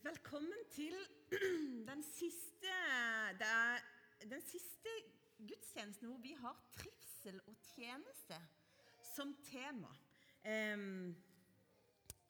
Velkommen 0.00 0.62
til 0.72 0.94
den 1.90 2.02
siste, 2.02 2.70
er 3.40 3.82
den 4.30 4.40
siste 4.40 4.94
gudstjenesten 5.36 6.08
hvor 6.08 6.22
vi 6.24 6.32
har 6.40 6.56
trivsel 6.72 7.36
og 7.44 7.56
tjeneste 7.74 8.38
som 9.10 9.34
tema. 9.44 9.92
Um, 10.40 11.12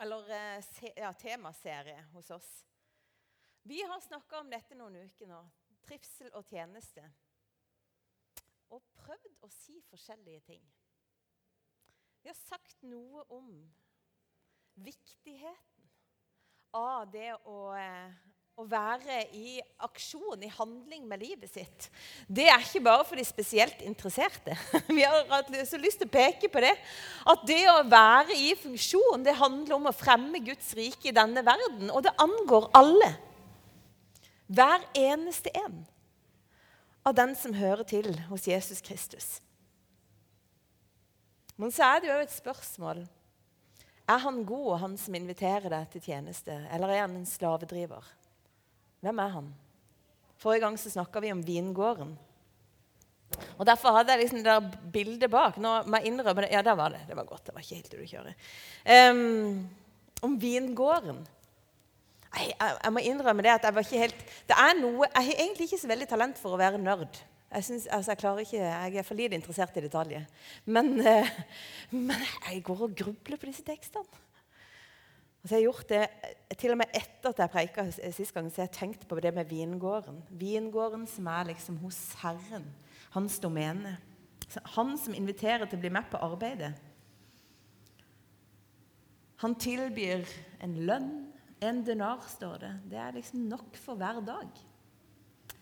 eller 0.03 0.35
eh, 0.35 0.91
ja, 0.97 1.13
temaserie 1.13 2.03
hos 2.11 2.31
oss. 2.35 2.51
Vi 3.63 3.79
har 3.87 4.03
snakka 4.03 4.43
om 4.43 4.51
dette 4.51 4.75
noen 4.75 5.05
uker 5.05 5.31
nå. 5.31 5.41
Trivsel 5.87 6.35
og 6.35 6.51
tjeneste. 6.51 7.07
Og 8.75 8.83
prøvd 8.99 9.45
å 9.47 9.55
si 9.61 9.79
forskjellige 9.93 10.43
ting. 10.51 10.71
Vi 12.19 12.35
har 12.35 12.43
sagt 12.49 12.83
noe 12.83 13.29
om 13.31 13.53
viktigheten 14.75 15.70
av 16.77 17.07
det 17.11 17.33
å, 17.49 17.73
eh, 17.75 18.11
å 18.61 18.65
være 18.69 19.23
i 19.35 19.59
aksjon, 19.83 20.43
i 20.45 20.51
handling 20.53 21.07
med 21.09 21.23
livet 21.23 21.51
sitt. 21.51 21.89
Det 22.29 22.47
er 22.51 22.61
ikke 22.63 22.83
bare 22.85 23.07
for 23.09 23.19
de 23.19 23.25
spesielt 23.25 23.83
interesserte. 23.83 24.57
Vi 24.89 25.03
har 25.03 25.49
så 25.67 25.81
lyst 25.81 26.03
til 26.03 26.11
å 26.11 26.15
peke 26.15 26.51
på 26.53 26.63
det. 26.63 26.75
At 27.27 27.47
det 27.49 27.63
å 27.73 27.83
være 27.89 28.37
i 28.37 28.55
funksjon, 28.59 29.25
det 29.27 29.39
handler 29.41 29.79
om 29.79 29.91
å 29.91 29.97
fremme 29.97 30.43
Guds 30.45 30.75
rike 30.79 31.11
i 31.11 31.17
denne 31.17 31.45
verden. 31.47 31.91
Og 31.91 32.05
det 32.07 32.15
angår 32.21 32.71
alle. 32.79 33.15
Hver 34.51 34.85
eneste 34.99 35.53
en 35.55 35.85
av 37.07 37.15
den 37.17 37.35
som 37.39 37.55
hører 37.57 37.87
til 37.89 38.13
hos 38.29 38.49
Jesus 38.51 38.83
Kristus. 38.85 39.39
Men 41.61 41.73
så 41.75 41.87
er 41.87 42.03
det 42.03 42.11
jo 42.11 42.21
et 42.23 42.33
spørsmål 42.33 43.05
er 44.11 44.23
han 44.25 44.41
god, 44.47 44.71
han 44.83 44.97
som 44.99 45.17
inviterer 45.17 45.71
deg 45.73 45.91
til 45.93 46.03
tjeneste, 46.11 46.57
eller 46.75 46.93
er 46.93 47.05
han 47.05 47.19
en 47.19 47.29
slavedriver? 47.29 48.07
Hvem 49.05 49.23
er 49.23 49.37
han? 49.37 49.53
Forrige 50.41 50.65
gang 50.65 50.77
så 50.81 50.93
snakka 50.93 51.23
vi 51.23 51.33
om 51.33 51.43
vingården. 51.45 52.15
Og 53.59 53.67
Derfor 53.69 53.95
hadde 53.95 54.15
jeg 54.15 54.25
liksom 54.25 54.41
det 54.43 54.49
der 54.51 54.79
bildet 54.93 55.31
bak. 55.31 55.59
Nå 55.61 55.75
må 55.87 56.01
jeg 56.01 56.11
innrømme 56.11 56.45
det. 56.45 56.51
Ja, 56.53 56.63
der 56.67 56.79
var 56.79 56.95
det. 56.95 57.03
Det 57.09 57.17
var 57.17 57.29
godt. 57.29 57.45
Det 57.47 57.55
var 57.55 57.65
ikke 57.65 57.79
helt 57.79 57.93
det 57.93 58.01
du 58.01 58.09
kjører. 58.11 58.49
Um, 59.13 59.69
om 60.27 60.35
vingården. 60.41 61.21
Jeg, 62.31 62.53
jeg, 62.53 62.77
jeg, 62.83 62.93
må 62.95 63.03
innrømme 63.05 63.45
det 63.45 63.53
at 63.53 63.65
jeg 63.67 63.75
var 63.75 63.83
ikke 63.83 63.99
helt 64.05 64.21
Det 64.47 64.55
er 64.55 64.77
noe 64.79 65.09
Jeg 65.09 65.27
har 65.27 65.41
egentlig 65.43 65.65
ikke 65.67 65.79
så 65.81 65.89
veldig 65.91 66.07
talent 66.07 66.37
for 66.39 66.55
å 66.55 66.61
være 66.61 66.79
nerd. 66.79 67.19
Jeg, 67.51 67.65
synes, 67.67 67.87
altså, 67.87 68.15
jeg, 68.15 68.41
ikke, 68.47 68.63
jeg 68.63 68.97
er 68.97 69.07
for 69.07 69.19
lite 69.19 69.35
interessert 69.35 69.77
i 69.77 69.83
detaljer. 69.85 70.27
Men, 70.65 70.93
uh, 71.01 71.31
men 72.09 72.27
jeg 72.47 72.63
går 72.65 72.85
og 72.87 72.97
grubler 72.97 73.41
på 73.41 73.51
disse 73.51 73.65
tekstene. 73.67 74.27
Og 75.41 75.49
så 75.49 75.55
har 75.55 75.61
jeg 75.63 75.69
gjort 75.71 75.89
det, 75.89 76.09
Til 76.61 76.75
og 76.75 76.79
med 76.83 76.93
etter 76.95 77.33
at 77.33 77.39
jeg 77.41 77.51
preika 77.51 77.87
sist 77.91 78.35
gang, 78.35 78.51
så 78.51 78.61
har 78.61 78.69
jeg 78.69 78.77
tenkt 78.77 79.09
på 79.09 79.17
det 79.21 79.33
med 79.35 79.49
vingården. 79.49 80.21
Vingården 80.31 81.07
som 81.09 81.27
er 81.33 81.49
liksom 81.49 81.79
hos 81.81 81.99
Herren. 82.21 82.67
Hans 83.15 83.39
domene. 83.41 83.97
Han 84.77 84.97
som 84.99 85.15
inviterer 85.15 85.65
til 85.67 85.79
å 85.79 85.83
bli 85.85 85.93
med 85.95 86.11
på 86.11 86.21
arbeidet. 86.21 86.75
Han 89.41 89.55
tilbyr 89.57 90.29
en 90.61 90.75
lønn, 90.85 91.13
en 91.65 91.79
denar, 91.85 92.21
står 92.29 92.59
det. 92.61 92.73
Det 92.93 92.99
er 93.01 93.15
liksom 93.17 93.47
nok 93.49 93.79
for 93.81 93.97
hver 93.97 94.21
dag. 94.27 94.61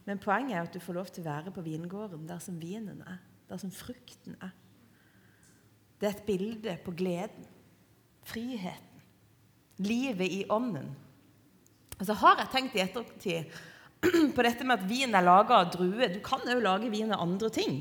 Men 0.09 0.21
poenget 0.23 0.57
er 0.57 0.65
at 0.65 0.73
du 0.73 0.81
får 0.81 0.97
lov 0.97 1.11
til 1.13 1.27
å 1.27 1.29
være 1.29 1.53
på 1.53 1.65
vingården 1.67 2.25
der 2.29 2.41
som 2.41 2.57
vinen 2.61 3.03
er, 3.05 3.21
der 3.51 3.61
som 3.61 3.73
frukten 3.75 4.39
er. 4.41 4.55
Det 6.01 6.09
er 6.09 6.15
et 6.15 6.29
bilde 6.29 6.77
på 6.85 6.95
gleden, 6.97 7.45
friheten, 8.29 9.03
livet 9.85 10.33
i 10.33 10.45
ånden. 10.53 10.89
Og 11.99 12.07
så 12.09 12.17
har 12.23 12.41
jeg 12.41 12.53
tenkt 12.55 12.79
i 12.79 12.85
ettertid 12.87 13.53
på 14.37 14.47
dette 14.47 14.65
med 14.65 14.79
at 14.79 14.89
vin 14.89 15.13
er 15.19 15.27
laga 15.27 15.61
av 15.61 15.73
druer. 15.75 16.15
Du 16.15 16.21
kan 16.25 16.47
òg 16.47 16.63
lage 16.65 16.93
vin 16.93 17.13
av 17.13 17.27
andre 17.27 17.51
ting. 17.53 17.81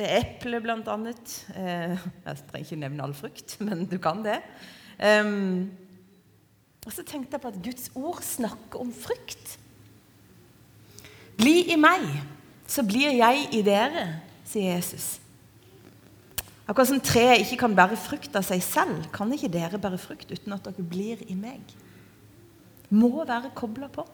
Eple, 0.00 0.62
blant 0.64 0.88
annet. 0.92 1.38
Eh, 1.58 1.96
jeg 2.26 2.44
trenger 2.48 2.64
ikke 2.64 2.82
nevne 2.86 3.04
all 3.04 3.16
frukt, 3.18 3.58
men 3.66 3.84
du 3.90 3.98
kan 4.00 4.24
det. 4.24 4.40
Og 6.80 6.92
så 6.92 7.04
tenkte 7.04 7.36
jeg 7.36 7.42
på 7.42 7.52
at 7.52 7.64
Guds 7.64 7.90
ord 7.98 8.22
snakker 8.24 8.80
om 8.80 8.92
frukt. 8.94 9.58
Bli 11.40 11.70
i 11.72 11.76
meg, 11.80 12.04
så 12.68 12.84
blir 12.86 13.14
jeg 13.16 13.48
i 13.56 13.62
dere, 13.64 14.06
sier 14.46 14.76
Jesus. 14.76 15.14
Akkurat 16.68 16.90
som 16.90 17.00
treet 17.02 17.42
ikke 17.42 17.62
kan 17.64 17.74
bære 17.74 17.96
frukt 17.98 18.36
av 18.38 18.44
seg 18.46 18.60
selv, 18.62 19.08
kan 19.14 19.30
ikke 19.34 19.50
dere 19.50 19.80
bære 19.80 19.98
frukt 19.98 20.30
uten 20.30 20.54
at 20.54 20.68
dere 20.68 20.84
blir 20.86 21.22
i 21.26 21.34
meg. 21.34 21.64
Må 22.90 23.24
være 23.24 23.50
kobla 23.56 23.88
på. 23.90 24.04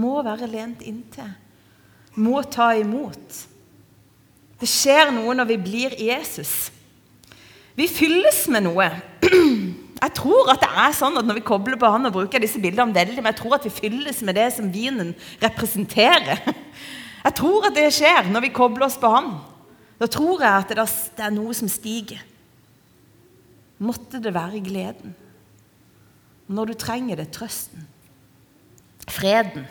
Må 0.00 0.18
være 0.24 0.48
lent 0.50 0.82
inntil. 0.86 1.30
Må 2.20 2.42
ta 2.42 2.72
imot. 2.76 3.38
Det 4.60 4.68
skjer 4.68 5.12
noe 5.14 5.34
når 5.38 5.48
vi 5.54 5.58
blir 5.62 5.96
i 5.96 6.10
Jesus. 6.10 6.68
Vi 7.78 7.86
fylles 7.88 8.42
med 8.52 8.66
noe. 8.66 8.90
Jeg 10.00 10.14
tror 10.16 10.48
at 10.48 10.62
det 10.62 10.70
er 10.82 10.94
sånn 10.96 11.18
at 11.20 11.26
når 11.28 11.36
vi 11.40 11.44
kobler 11.44 11.76
på 11.80 11.88
han 11.92 12.08
og 12.08 12.14
bruker 12.14 12.40
disse 12.40 12.60
bildene 12.62 12.96
veldig, 12.96 13.18
men 13.20 13.32
jeg 13.34 13.40
tror 13.42 13.58
at 13.58 13.66
vi 13.68 13.72
fylles 13.74 14.22
med 14.24 14.38
det 14.38 14.48
som 14.56 14.70
vinen 14.72 15.12
representerer. 15.42 16.40
Jeg 17.20 17.34
tror 17.36 17.66
at 17.68 17.74
det 17.76 17.90
skjer 17.92 18.30
når 18.32 18.46
vi 18.46 18.48
kobler 18.56 18.86
oss 18.86 18.94
på 18.96 19.10
han. 19.12 19.26
Da 20.00 20.06
tror 20.08 20.40
jeg 20.40 20.48
at 20.48 20.70
det 21.18 21.24
er 21.26 21.34
noe 21.34 21.52
som 21.52 21.68
stiger. 21.68 22.22
Måtte 23.76 24.22
det 24.24 24.32
være 24.32 24.62
gleden. 24.64 25.12
Når 26.48 26.70
du 26.70 26.74
trenger 26.80 27.20
det, 27.20 27.28
trøsten. 27.36 27.84
Freden. 29.04 29.66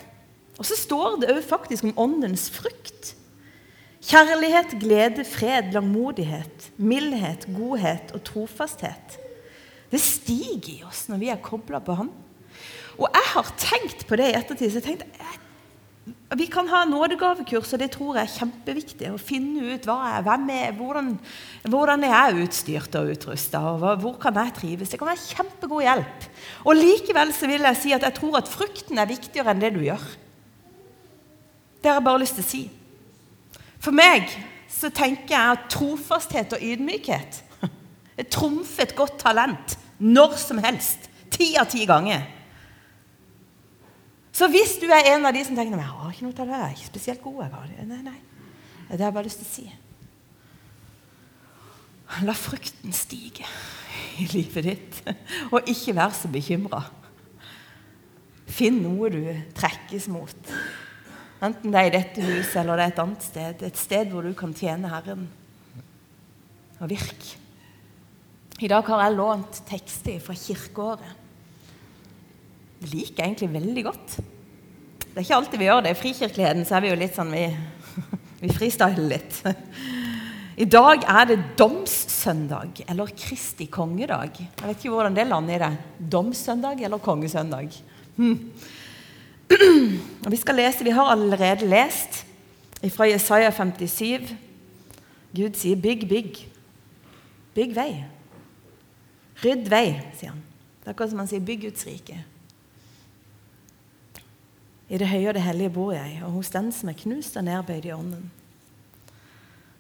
Og 0.62 0.68
så 0.70 0.78
står 0.78 1.24
det 1.24 1.32
òg 1.34 1.42
faktisk 1.48 1.88
om 1.90 1.98
åndens 2.06 2.46
frukt. 2.54 3.16
Kjærlighet, 4.06 4.78
glede, 4.78 5.26
fred, 5.26 5.74
langmodighet, 5.74 6.70
mildhet, 6.78 7.50
godhet 7.58 8.14
og 8.14 8.24
trofasthet. 8.30 9.18
Det 9.90 10.02
stiger 10.02 10.74
i 10.74 10.88
oss 10.88 11.08
når 11.10 11.22
vi 11.22 11.30
er 11.34 11.44
kobla 11.44 11.82
på 11.84 11.98
Han. 11.98 12.10
Og 13.00 13.08
jeg 13.08 13.30
har 13.34 13.54
tenkt 13.58 14.06
på 14.08 14.18
det 14.20 14.32
i 14.32 14.38
ettertid. 14.38 14.72
så 14.72 14.82
jeg 14.82 14.88
tenkte, 14.88 15.08
Vi 16.38 16.46
kan 16.46 16.68
ha 16.68 16.84
nådegavekurs, 16.86 17.74
og 17.74 17.80
det 17.80 17.90
tror 17.92 18.18
jeg 18.18 18.28
er 18.28 18.36
kjempeviktig. 18.36 19.10
Å 19.10 19.18
finne 19.18 19.74
ut 19.74 19.88
hva 19.88 19.98
jeg, 20.12 20.26
hvem 20.28 20.50
er, 20.54 20.76
hvordan, 20.78 21.08
hvordan 21.66 22.04
er 22.06 22.14
jeg 22.14 22.44
utstyrt 22.46 22.98
og 23.00 23.10
utrusta, 23.16 23.62
og 23.72 24.04
hvor 24.04 24.20
kan 24.22 24.38
jeg 24.38 24.54
trives. 24.60 24.92
Det 24.92 25.00
kan 25.00 25.10
være 25.10 25.26
kjempegod 25.26 25.86
hjelp. 25.88 26.28
Og 26.66 26.78
likevel 26.78 27.34
så 27.34 27.50
vil 27.50 27.66
jeg 27.66 27.82
si 27.82 27.96
at 27.98 28.06
jeg 28.06 28.18
tror 28.20 28.38
at 28.42 28.52
frukten 28.52 29.02
er 29.02 29.10
viktigere 29.10 29.56
enn 29.56 29.64
det 29.64 29.74
du 29.74 29.82
gjør. 29.88 30.06
Det 31.82 31.90
har 31.90 31.98
jeg 31.98 32.08
bare 32.12 32.22
lyst 32.22 32.38
til 32.38 32.46
å 32.46 32.52
si. 32.52 32.64
For 33.80 33.96
meg 33.96 34.30
så 34.70 34.92
tenker 34.94 35.34
jeg 35.34 35.56
at 35.56 35.70
trofasthet 35.72 36.54
og 36.54 36.62
ydmykhet 36.62 37.46
trumfer 38.28 38.84
et 38.84 38.98
godt 38.98 39.16
talent 39.22 39.79
når 40.00 40.36
som 40.40 40.62
helst. 40.64 41.10
Ti 41.30 41.54
av 41.62 41.70
ti 41.70 41.86
ganger. 41.88 42.26
Så 44.34 44.48
hvis 44.52 44.78
du 44.80 44.88
er 44.88 45.12
en 45.14 45.28
av 45.28 45.36
de 45.36 45.44
som 45.44 45.58
tenker 45.58 45.78
jeg 45.78 45.92
har 45.92 46.14
ikke 46.14 46.26
noe 46.26 46.36
til 46.38 46.48
det, 46.48 46.56
jeg 46.56 46.66
er 46.66 46.76
ikke 46.78 46.92
spesielt 46.94 47.24
god 47.24 47.44
jeg 47.44 47.88
Nei, 47.90 48.02
nei. 48.06 48.20
Det 48.90 49.02
har 49.02 49.10
jeg 49.10 49.18
bare 49.18 49.28
lyst 49.28 49.44
til 49.44 49.50
å 49.50 49.54
si. 49.54 49.66
La 52.26 52.34
frukten 52.34 52.96
stige 52.96 53.46
i 54.20 54.26
livet 54.32 54.66
ditt, 54.66 55.02
og 55.54 55.68
ikke 55.70 55.94
vær 55.98 56.16
så 56.16 56.32
bekymra. 56.32 56.82
Finn 58.50 58.80
noe 58.82 59.12
du 59.14 59.22
trekkes 59.56 60.08
mot. 60.12 60.54
Enten 61.46 61.72
det 61.72 61.80
er 61.80 61.88
i 61.88 61.94
dette 61.94 62.24
huset 62.26 62.58
eller 62.64 62.80
det 62.80 62.88
er 62.88 62.94
et 62.96 63.04
annet 63.04 63.28
sted. 63.28 63.62
Et 63.68 63.78
sted 63.80 64.10
hvor 64.12 64.26
du 64.26 64.34
kan 64.38 64.56
tjene 64.58 64.90
Herren 64.92 65.28
og 66.80 66.90
virke. 66.92 67.38
I 68.60 68.68
dag 68.68 68.84
har 68.92 69.06
jeg 69.06 69.16
lånt 69.16 69.62
tekster 69.70 70.18
fra 70.20 70.34
kirkeåret. 70.36 71.12
Det 72.80 72.90
liker 72.92 73.22
jeg 73.22 73.30
egentlig 73.30 73.54
veldig 73.54 73.84
godt. 73.86 74.16
Det 75.00 75.14
er 75.14 75.24
ikke 75.24 75.38
alltid 75.38 75.62
vi 75.62 75.70
gjør 75.70 75.86
det. 75.86 75.94
I 75.94 76.00
frikirkeligheten 76.00 76.68
så 76.68 76.76
er 76.76 76.84
vi 76.84 76.92
jo 76.92 76.98
litt 77.00 77.16
sånn 77.16 77.32
Vi, 77.32 77.46
vi 78.42 78.52
freestyler 78.58 79.08
litt. 79.14 79.40
I 80.60 80.68
dag 80.68 81.08
er 81.08 81.30
det 81.30 81.38
domssøndag, 81.60 82.84
eller 82.92 83.16
Kristi 83.16 83.70
kongedag. 83.72 84.36
Jeg 84.44 84.60
vet 84.60 84.76
ikke 84.76 84.92
hvordan 84.92 85.16
det 85.16 85.28
lander 85.30 85.56
i 85.56 85.62
det. 85.64 85.72
Domssøndag 86.18 86.84
eller 86.84 87.04
kongesøndag? 87.04 87.72
Hmm. 88.20 88.36
Vi 90.30 90.38
skal 90.38 90.60
lese, 90.60 90.84
vi 90.86 90.92
har 90.94 91.08
allerede 91.10 91.66
lest 91.66 92.20
fra 92.94 93.08
Jesaja 93.10 93.50
57. 93.50 94.36
Gud 95.34 95.56
sier 95.58 95.80
'bygg, 95.80 96.04
bygg'. 96.12 96.42
Bygg 97.56 97.74
vei. 97.76 97.92
Rydd 99.44 99.70
vei, 99.72 99.94
sier 100.18 100.34
han. 100.34 100.44
Det 100.80 100.88
er 100.88 100.94
akkurat 100.94 101.12
som 101.12 101.20
han 101.22 101.28
sier 101.28 101.44
'bygg 101.44 101.62
Guds 101.62 101.86
rike'. 101.88 102.24
I 104.90 104.98
det 104.98 105.08
høye 105.08 105.30
og 105.30 105.34
det 105.34 105.46
hellige 105.46 105.70
bor 105.70 105.92
jeg, 105.94 106.22
og 106.26 106.32
hos 106.32 106.50
den 106.50 106.72
som 106.72 106.90
er 106.90 106.98
knust 106.98 107.38
og 107.38 107.44
nedbøyd 107.44 107.86
i 107.86 107.92
ånden. 107.94 108.32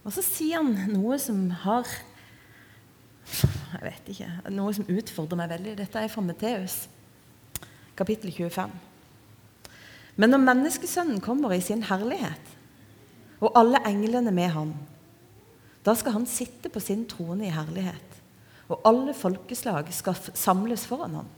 Og 0.03 0.13
så 0.13 0.21
sier 0.21 0.61
han 0.61 0.94
noe 0.94 1.19
som 1.21 1.50
har 1.65 1.88
Jeg 3.69 3.81
vet 3.83 4.07
ikke. 4.09 4.27
Noe 4.50 4.73
som 4.73 4.88
utfordrer 4.89 5.38
meg 5.38 5.51
veldig. 5.51 5.75
Dette 5.77 6.01
er 6.01 6.07
fra 6.09 6.21
Matteus, 6.25 6.88
kapittel 7.95 8.31
25. 8.33 8.71
Men 10.17 10.33
når 10.33 10.41
menneskesønnen 10.41 11.21
kommer 11.21 11.53
i 11.53 11.61
sin 11.61 11.83
herlighet, 11.85 12.56
og 13.39 13.53
alle 13.56 13.83
englene 13.85 14.33
med 14.33 14.50
han, 14.56 14.73
da 15.85 15.94
skal 15.95 16.17
han 16.17 16.25
sitte 16.25 16.73
på 16.73 16.81
sin 16.81 17.06
trone 17.06 17.45
i 17.45 17.53
herlighet, 17.53 18.08
og 18.69 18.81
alle 18.86 19.16
folkeslag 19.18 19.89
skal 19.94 20.18
samles 20.38 20.86
foran 20.88 21.19
ham. 21.19 21.30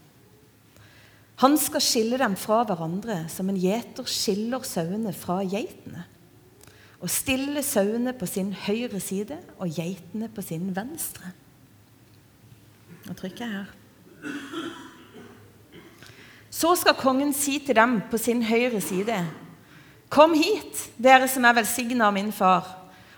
Han 1.42 1.56
skal 1.58 1.82
skille 1.82 2.18
dem 2.20 2.36
fra 2.38 2.60
hverandre 2.68 3.24
som 3.32 3.48
en 3.50 3.58
gjeter 3.58 4.06
skiller 4.06 4.62
sauene 4.68 5.14
fra 5.16 5.40
geitene, 5.42 6.04
og 7.02 7.10
stille 7.10 7.64
sauene 7.66 8.12
på 8.14 8.28
sin 8.30 8.52
høyre 8.54 9.00
side 9.02 9.40
og 9.56 9.72
geitene 9.74 10.28
på 10.30 10.44
sin 10.44 10.68
venstre. 10.76 11.32
Nå 13.08 13.16
trykker 13.18 13.42
jeg 13.42 13.54
her. 13.56 13.72
Så 16.52 16.76
skal 16.78 16.94
kongen 16.94 17.32
si 17.34 17.56
til 17.64 17.74
dem 17.74 17.96
på 18.10 18.20
sin 18.20 18.44
høyre 18.46 18.78
side.: 18.84 19.16
Kom 20.12 20.36
hit, 20.36 20.92
dere 21.00 21.26
som 21.26 21.44
er 21.48 21.56
velsigna 21.56 22.06
av 22.06 22.14
min 22.14 22.30
far, 22.30 22.68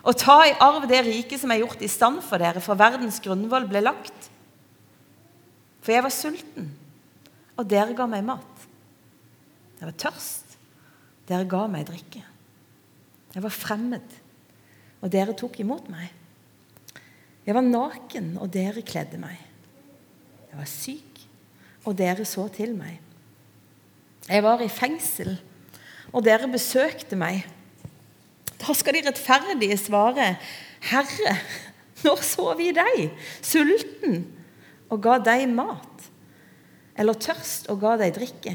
og 0.04 0.16
ta 0.20 0.36
i 0.44 0.56
arv 0.60 0.84
det 0.88 1.00
riket 1.06 1.40
som 1.40 1.52
er 1.54 1.62
gjort 1.62 1.82
i 1.84 1.88
stand 1.88 2.20
for 2.24 2.40
dere, 2.40 2.60
for 2.60 2.76
verdens 2.76 3.20
grunnvoll 3.24 3.64
ble 3.70 3.80
lagt. 3.84 4.28
For 5.84 5.94
jeg 5.94 6.04
var 6.04 6.12
sulten, 6.12 6.68
og 7.56 7.68
dere 7.70 7.96
ga 7.96 8.06
meg 8.10 8.26
mat. 8.26 8.66
Jeg 9.78 9.88
var 9.88 9.96
tørst, 10.04 10.58
dere 11.28 11.48
ga 11.48 11.64
meg 11.72 11.88
drikke. 11.88 12.20
Jeg 13.34 13.42
var 13.42 13.54
fremmed, 13.54 14.20
og 15.00 15.10
dere 15.12 15.34
tok 15.36 15.58
imot 15.64 15.88
meg. 15.92 16.12
Jeg 17.44 17.56
var 17.56 17.64
naken, 17.64 18.30
og 18.40 18.52
dere 18.52 18.84
kledde 18.86 19.20
meg. 19.20 19.40
Jeg 20.50 20.60
var 20.60 20.70
syk, 20.70 21.24
og 21.84 21.96
dere 21.98 22.24
så 22.28 22.46
til 22.52 22.76
meg. 22.76 23.00
Jeg 24.28 24.44
var 24.44 24.62
i 24.64 24.70
fengsel, 24.72 25.34
og 26.12 26.24
dere 26.24 26.48
besøkte 26.48 27.18
meg. 27.20 27.42
Da 28.64 28.72
skal 28.72 28.96
de 28.96 29.02
rettferdige 29.04 29.76
svare, 29.76 30.34
Herre, 30.88 31.34
når 32.04 32.22
så 32.24 32.52
vi 32.56 32.70
deg, 32.76 33.10
sulten, 33.44 34.22
og 34.88 35.02
ga 35.04 35.18
deg 35.20 35.44
mat? 35.52 36.06
Eller 36.96 37.18
tørst 37.18 37.68
og 37.72 37.82
ga 37.82 37.96
deg 38.00 38.14
drikke? 38.16 38.54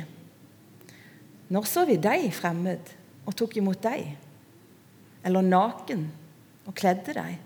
Når 1.54 1.68
så 1.70 1.84
vi 1.90 1.98
deg 2.02 2.26
fremmed 2.34 2.90
og 3.28 3.36
tok 3.38 3.58
imot 3.62 3.82
deg? 3.84 4.16
Eller 5.26 5.46
naken 5.46 6.08
og 6.66 6.74
kledde 6.78 7.14
deg? 7.18 7.38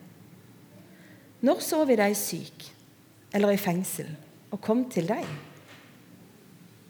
Når 1.44 1.64
så 1.64 1.82
vi 1.88 2.00
deg 2.00 2.16
syk 2.16 2.70
eller 3.34 3.52
i 3.52 3.60
fengsel 3.60 4.08
og 4.54 4.62
kom 4.64 4.86
til 4.94 5.10
deg. 5.10 5.28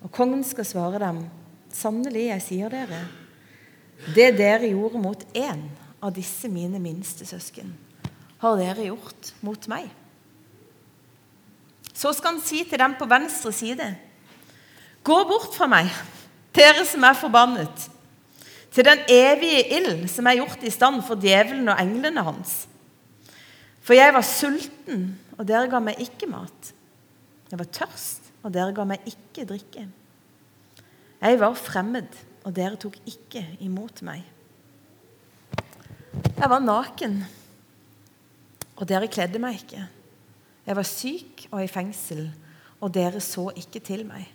Og 0.04 0.12
kongen 0.14 0.44
skal 0.46 0.68
svare 0.68 1.00
dem, 1.02 1.24
sannelig, 1.74 2.28
jeg 2.28 2.44
sier 2.44 2.74
dere, 2.74 3.06
det 4.16 4.34
dere 4.38 4.72
gjorde 4.72 5.02
mot 5.02 5.26
én 5.38 5.66
av 6.04 6.14
disse 6.16 6.50
mine 6.52 6.80
minste 6.84 7.26
søsken, 7.28 7.72
har 8.44 8.58
dere 8.60 8.90
gjort 8.90 9.32
mot 9.46 9.68
meg. 9.72 9.88
Så 11.94 12.12
skal 12.16 12.36
han 12.36 12.44
si 12.44 12.64
til 12.68 12.82
dem 12.82 12.98
på 13.00 13.08
venstre 13.08 13.54
side, 13.56 13.88
gå 15.06 15.18
bort 15.30 15.56
fra 15.56 15.70
meg, 15.72 15.92
dere 16.56 16.84
som 16.90 17.06
er 17.08 17.18
forbannet, 17.18 17.90
til 18.74 18.88
den 18.88 19.04
evige 19.12 19.64
ild 19.78 20.08
som 20.10 20.28
er 20.28 20.40
gjort 20.42 20.64
i 20.66 20.74
stand 20.74 21.04
for 21.06 21.20
djevelen 21.22 21.70
og 21.70 21.80
englene 21.80 22.24
hans. 22.26 22.64
For 23.84 23.94
jeg 23.94 24.14
var 24.16 24.26
sulten, 24.26 25.12
og 25.38 25.46
dere 25.48 25.70
ga 25.70 25.82
meg 25.84 26.00
ikke 26.02 26.30
mat. 26.32 26.72
Jeg 27.52 27.60
var 27.60 27.70
tørst, 27.70 28.32
og 28.42 28.54
dere 28.56 28.74
ga 28.76 28.86
meg 28.88 29.04
ikke 29.08 29.46
drikke. 29.48 29.86
Jeg 31.24 31.40
var 31.40 31.54
fremmed, 31.60 32.10
og 32.44 32.52
dere 32.56 32.80
tok 32.80 32.98
ikke 33.08 33.44
imot 33.64 34.04
meg. 34.06 34.24
Jeg 36.34 36.50
var 36.50 36.62
naken, 36.64 37.22
og 38.76 38.88
dere 38.90 39.10
kledde 39.12 39.40
meg 39.42 39.62
ikke. 39.62 39.84
Jeg 40.64 40.76
var 40.76 40.88
syk 40.88 41.46
og 41.52 41.64
i 41.64 41.72
fengsel, 41.72 42.26
og 42.84 42.94
dere 42.96 43.22
så 43.24 43.50
ikke 43.56 43.82
til 43.84 44.04
meg. 44.08 44.28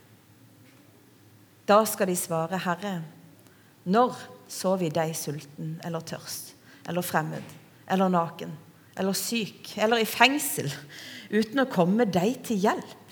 Da 1.69 1.82
skal 1.84 2.08
de 2.08 2.16
svare, 2.16 2.60
Herre, 2.64 3.02
når 3.84 4.16
så 4.49 4.75
vi 4.81 4.88
deg 4.93 5.12
sulten 5.16 5.76
eller 5.84 6.00
tørst 6.00 6.54
eller 6.88 7.04
fremmed 7.04 7.44
eller 7.88 8.08
naken 8.08 8.54
eller 8.99 9.16
syk 9.16 9.75
eller 9.76 10.00
i 10.00 10.08
fengsel 10.08 10.70
uten 11.28 11.61
å 11.61 11.69
komme 11.69 12.08
deg 12.08 12.40
til 12.49 12.62
hjelp? 12.64 13.04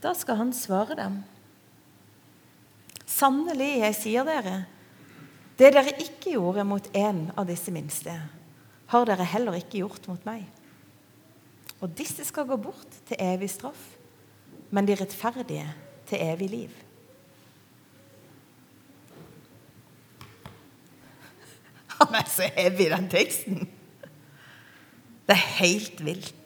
Da 0.00 0.12
skal 0.16 0.38
han 0.40 0.52
svare 0.56 0.96
dem. 0.96 1.20
Sannelig, 3.20 3.74
jeg 3.82 3.96
sier 3.98 4.24
dere, 4.24 4.62
det 5.60 5.74
dere 5.74 5.92
ikke 6.00 6.32
gjorde 6.38 6.64
mot 6.64 6.86
en 6.96 7.26
av 7.36 7.44
disse 7.50 7.72
minste, 7.74 8.14
har 8.90 9.04
dere 9.08 9.26
heller 9.28 9.58
ikke 9.58 9.82
gjort 9.82 10.06
mot 10.08 10.22
meg. 10.24 10.46
Og 11.84 11.92
disse 11.96 12.24
skal 12.24 12.48
gå 12.48 12.56
bort 12.60 12.96
til 13.08 13.20
evig 13.20 13.50
straff, 13.52 13.82
men 14.72 14.88
de 14.88 14.96
rettferdige 14.96 15.68
til 16.08 16.18
evig 16.24 16.48
liv. 16.54 16.72
Han 21.98 22.16
er 22.22 22.28
så 22.32 22.48
heavy, 22.56 22.88
den 22.88 23.08
teksten. 23.12 23.68
Det 25.28 25.36
er 25.36 25.48
helt 25.60 26.04
vilt. 26.04 26.36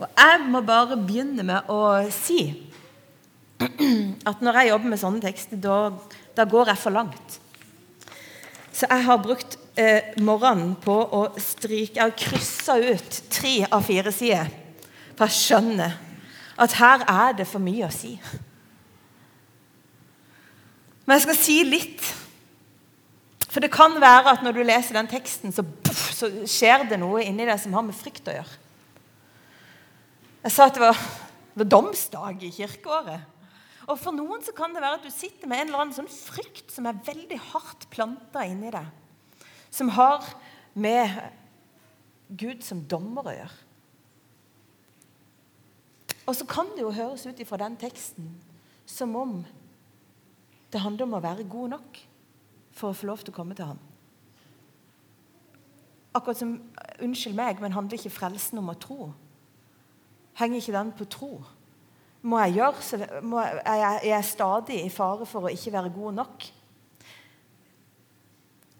Og 0.00 0.08
jeg 0.08 0.44
må 0.48 0.64
bare 0.66 0.96
begynne 0.96 1.44
med 1.46 1.68
å 1.70 2.08
si 2.10 2.71
at 4.30 4.42
når 4.42 4.58
jeg 4.58 4.72
jobber 4.72 4.92
med 4.92 5.00
sånne 5.00 5.22
tekster, 5.24 5.60
da, 5.60 5.78
da 6.36 6.46
går 6.48 6.72
jeg 6.72 6.82
for 6.82 6.94
langt. 6.94 7.38
Så 8.72 8.88
jeg 8.88 9.04
har 9.04 9.20
brukt 9.22 9.58
eh, 9.78 10.14
morgenen 10.24 10.72
på 10.80 10.94
å 10.94 11.26
stryke 11.40 11.98
Jeg 11.98 12.06
har 12.06 12.16
kryssa 12.16 12.78
ut 12.80 13.18
tre 13.32 13.58
av 13.68 13.84
fire 13.84 14.12
sider. 14.14 14.48
For 15.12 15.28
jeg 15.28 15.38
skjønner 15.38 15.98
at 16.62 16.78
her 16.78 17.04
er 17.08 17.36
det 17.36 17.46
for 17.48 17.62
mye 17.62 17.86
å 17.88 17.92
si. 17.92 18.14
Men 21.04 21.16
jeg 21.16 21.26
skal 21.26 21.38
si 21.38 21.56
litt. 21.66 22.08
For 23.52 23.60
det 23.60 23.72
kan 23.74 23.98
være 24.00 24.32
at 24.32 24.44
når 24.44 24.56
du 24.56 24.62
leser 24.64 24.96
den 24.96 25.10
teksten, 25.10 25.52
så, 25.52 25.64
puff, 25.64 26.06
så 26.16 26.30
skjer 26.48 26.86
det 26.88 27.00
noe 27.02 27.24
inni 27.26 27.44
deg 27.44 27.58
som 27.60 27.74
har 27.76 27.84
med 27.84 27.96
frykt 27.96 28.30
å 28.30 28.36
gjøre. 28.38 28.60
Jeg 30.42 30.54
sa 30.54 30.66
at 30.66 30.78
det 30.78 30.82
var, 30.82 31.02
det 31.52 31.60
var 31.62 31.70
domsdag 31.76 32.46
i 32.46 32.50
kirkeåret. 32.54 33.28
Og 33.90 33.98
For 33.98 34.14
noen 34.14 34.44
så 34.44 34.54
kan 34.54 34.74
det 34.74 34.82
være 34.82 35.00
at 35.00 35.06
du 35.06 35.10
sitter 35.10 35.50
med 35.50 35.62
en 35.62 35.72
eller 35.72 35.84
annen 35.84 35.96
sånn 35.96 36.10
frykt 36.10 36.70
som 36.74 36.86
er 36.86 37.00
veldig 37.06 37.38
hardt 37.50 37.88
planta 37.90 38.44
inni 38.46 38.70
deg. 38.74 38.86
Som 39.72 39.90
har 39.96 40.26
med 40.78 41.16
Gud 42.38 42.62
som 42.64 42.84
dommer 42.88 43.28
å 43.28 43.36
gjøre. 43.36 43.58
Og 46.22 46.36
så 46.38 46.46
kan 46.46 46.70
det 46.76 46.84
jo 46.84 46.94
høres 46.94 47.26
ut 47.26 47.40
ifra 47.42 47.58
den 47.64 47.74
teksten 47.80 48.28
som 48.86 49.14
om 49.18 49.40
det 50.72 50.80
handler 50.80 51.08
om 51.08 51.16
å 51.18 51.24
være 51.24 51.48
god 51.50 51.74
nok 51.74 51.98
for 52.72 52.92
å 52.92 52.96
få 52.96 53.08
lov 53.10 53.24
til 53.24 53.34
å 53.34 53.36
komme 53.36 53.56
til 53.58 53.68
ham. 53.68 53.80
Akkurat 56.14 56.38
som 56.38 56.54
Unnskyld 57.02 57.34
meg, 57.34 57.58
men 57.58 57.74
handler 57.74 57.98
ikke 57.98 58.12
frelsen 58.14 58.60
om 58.60 58.70
å 58.70 58.78
tro? 58.78 59.08
Henger 60.38 60.60
ikke 60.60 60.74
den 60.76 60.92
på 60.94 61.06
tro? 61.10 61.30
Må 62.22 62.38
jeg 62.44 62.58
gjøre 62.60 62.84
så 62.86 62.98
må, 63.26 63.40
jeg, 63.42 63.62
er 63.66 64.04
jeg 64.06 64.26
stadig 64.28 64.82
i 64.84 64.92
fare 64.94 65.26
for 65.26 65.48
å 65.48 65.50
ikke 65.52 65.72
være 65.74 65.94
god 65.94 66.18
nok? 66.20 66.46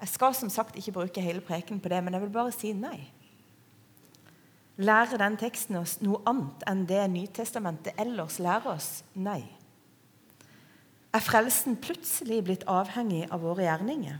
Jeg 0.02 0.10
skal 0.10 0.34
som 0.34 0.50
sagt 0.50 0.78
ikke 0.78 0.94
bruke 0.94 1.22
hele 1.22 1.42
preken 1.46 1.80
på 1.82 1.90
det, 1.90 1.98
men 2.02 2.14
jeg 2.14 2.24
vil 2.24 2.34
bare 2.34 2.54
si 2.54 2.72
nei. 2.74 2.98
Lærer 4.82 5.20
den 5.20 5.36
teksten 5.38 5.76
oss 5.78 5.98
noe 6.02 6.22
annet 6.26 6.62
enn 6.70 6.86
det 6.88 7.02
Nytestamentet 7.12 7.98
ellers 8.00 8.38
lærer 8.42 8.72
oss? 8.72 9.02
Nei. 9.14 9.42
Er 11.12 11.22
frelsen 11.22 11.76
plutselig 11.76 12.40
blitt 12.46 12.66
avhengig 12.70 13.26
av 13.28 13.42
våre 13.44 13.66
gjerninger? 13.66 14.16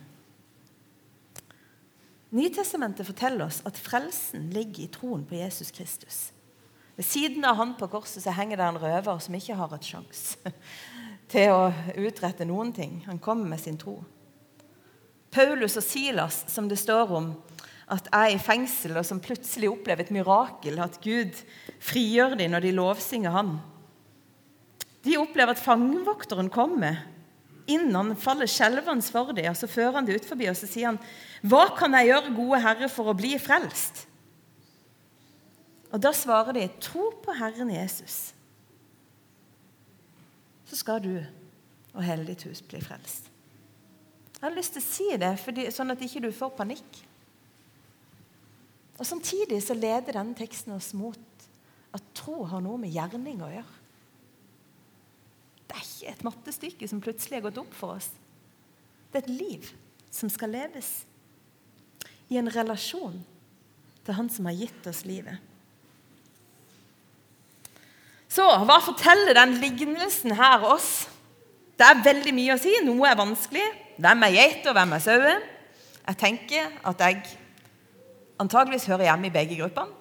Nytestamentet 2.33 3.09
forteller 3.09 3.47
oss 3.47 3.63
at 3.69 3.81
frelsen 3.81 4.51
ligger 4.53 4.85
i 4.85 4.93
troen 4.93 5.25
på 5.29 5.37
Jesus 5.41 5.73
Kristus. 5.75 6.21
Ved 7.03 7.09
siden 7.09 7.45
av 7.45 7.57
han 7.59 7.73
på 7.75 7.89
korset 7.91 8.23
så 8.23 8.31
henger 8.31 8.61
det 8.61 8.67
en 8.71 8.77
røver 8.79 9.17
som 9.19 9.35
ikke 9.35 9.57
har 9.59 9.73
et 9.75 9.87
sjanse 9.91 10.53
til 11.33 11.51
å 11.51 11.65
utrette 11.99 12.47
noen 12.47 12.71
ting. 12.77 13.01
Han 13.09 13.19
kommer 13.19 13.49
med 13.51 13.59
sin 13.59 13.79
tro. 13.81 13.97
Paulus 15.35 15.75
og 15.81 15.83
Silas, 15.83 16.45
som 16.47 16.69
det 16.71 16.79
står 16.79 17.11
om, 17.19 17.33
at 17.91 18.07
er 18.15 18.37
i 18.37 18.39
fengsel, 18.39 18.95
og 19.01 19.09
som 19.09 19.19
plutselig 19.25 19.73
opplever 19.73 20.07
et 20.07 20.13
mirakel, 20.15 20.79
at 20.79 21.01
Gud 21.03 21.41
frigjør 21.83 22.39
dem 22.39 22.55
når 22.55 22.69
de 22.69 22.73
lovsynger 22.79 23.35
han. 23.35 23.51
De 25.03 25.19
opplever 25.19 25.57
at 25.57 25.65
fangevokteren 25.65 26.53
kommer 26.55 27.03
inn, 27.67 27.91
han 27.97 28.15
faller 28.15 28.47
skjelvende 28.47 29.11
for 29.11 29.35
dem, 29.35 29.51
og 29.51 29.59
så 29.59 29.67
fører 29.67 29.99
han 29.99 30.07
det 30.07 30.21
ut 30.21 30.31
forbi, 30.31 30.47
og 30.55 30.61
så 30.61 30.71
sier 30.71 30.93
han, 30.93 31.03
'Hva 31.43 31.67
kan 31.75 31.99
jeg 31.99 32.13
gjøre, 32.15 32.37
gode 32.39 32.63
Herre, 32.63 32.89
for 32.89 33.11
å 33.11 33.19
bli 33.19 33.35
frelst?' 33.43 34.07
Og 35.93 36.01
Da 36.03 36.13
svarer 36.13 36.53
de, 36.53 36.69
'Tro 36.81 37.11
på 37.25 37.33
Herren 37.33 37.71
Jesus', 37.71 38.35
så 40.65 40.77
skal 40.77 41.03
du 41.05 41.25
og 41.93 42.05
hele 42.05 42.27
ditt 42.27 42.43
hus 42.49 42.63
bli 42.65 42.81
frelst. 42.81 43.29
Jeg 44.41 44.49
har 44.49 44.57
lyst 44.57 44.73
til 44.73 44.83
å 44.83 44.87
si 44.87 45.09
det, 45.21 45.33
fordi, 45.39 45.67
sånn 45.71 45.93
at 45.95 46.01
ikke 46.03 46.23
du 46.25 46.33
får 46.35 46.55
panikk. 46.57 47.03
Og 48.99 49.07
Samtidig 49.07 49.61
så 49.63 49.75
leder 49.75 50.17
denne 50.17 50.35
teksten 50.39 50.73
oss 50.73 50.93
mot 50.95 51.19
at 51.93 52.09
tro 52.17 52.45
har 52.49 52.63
noe 52.65 52.81
med 52.81 52.93
gjerning 52.95 53.43
å 53.45 53.51
gjøre. 53.53 53.79
Det 55.69 55.77
er 55.77 55.87
ikke 55.87 56.13
et 56.13 56.25
mattestykke 56.25 56.89
som 56.89 57.01
plutselig 57.05 57.39
har 57.39 57.47
gått 57.51 57.61
opp 57.63 57.77
for 57.77 57.99
oss. 57.99 58.11
Det 59.13 59.21
er 59.21 59.27
et 59.27 59.41
liv 59.41 59.71
som 60.13 60.31
skal 60.33 60.53
leves 60.57 60.91
i 62.33 62.39
en 62.41 62.51
relasjon 62.53 63.21
til 64.05 64.15
Han 64.15 64.29
som 64.33 64.49
har 64.49 64.57
gitt 64.57 64.87
oss 64.91 65.05
livet. 65.07 65.52
Så 68.33 68.45
hva 68.65 68.79
forteller 68.81 69.37
den 69.37 69.59
lignelsen 69.61 70.33
her 70.39 70.65
oss? 70.65 71.05
Det 71.77 71.85
er 71.85 72.05
veldig 72.05 72.33
mye 72.37 72.55
å 72.55 72.61
si. 72.61 72.73
Noe 72.87 73.11
er 73.11 73.19
vanskelig. 73.19 73.65
Hvem 74.01 74.25
er 74.25 74.37
geit, 74.39 74.69
og 74.69 74.77
hvem 74.77 74.95
er 74.97 75.03
sauen? 75.05 75.43
Jeg 76.03 76.19
tenker 76.19 76.71
at 76.89 77.05
jeg 77.05 77.21
antageligvis 78.41 78.89
hører 78.89 79.11
hjemme 79.11 79.29
i 79.29 79.35
begge 79.35 79.59
gruppene. 79.61 80.01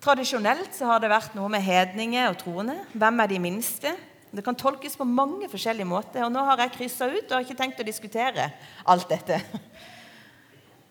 Tradisjonelt 0.00 0.72
så 0.72 0.86
har 0.88 1.00
det 1.02 1.10
vært 1.12 1.34
noe 1.36 1.50
med 1.52 1.64
hedninger 1.64 2.30
og 2.30 2.38
troende. 2.40 2.78
Hvem 2.96 3.20
er 3.20 3.32
de 3.32 3.40
minste? 3.44 3.90
Det 4.30 4.44
kan 4.46 4.56
tolkes 4.56 4.94
på 4.96 5.04
mange 5.04 5.48
forskjellige 5.50 5.88
måter. 5.88 6.22
og 6.24 6.32
Nå 6.32 6.44
har 6.46 6.62
jeg 6.62 6.76
kryssa 6.76 7.08
ut 7.10 7.26
og 7.26 7.34
har 7.36 7.44
ikke 7.44 7.58
tenkt 7.58 7.82
å 7.82 7.86
diskutere 7.86 8.46
alt 8.88 9.08
dette. 9.10 9.40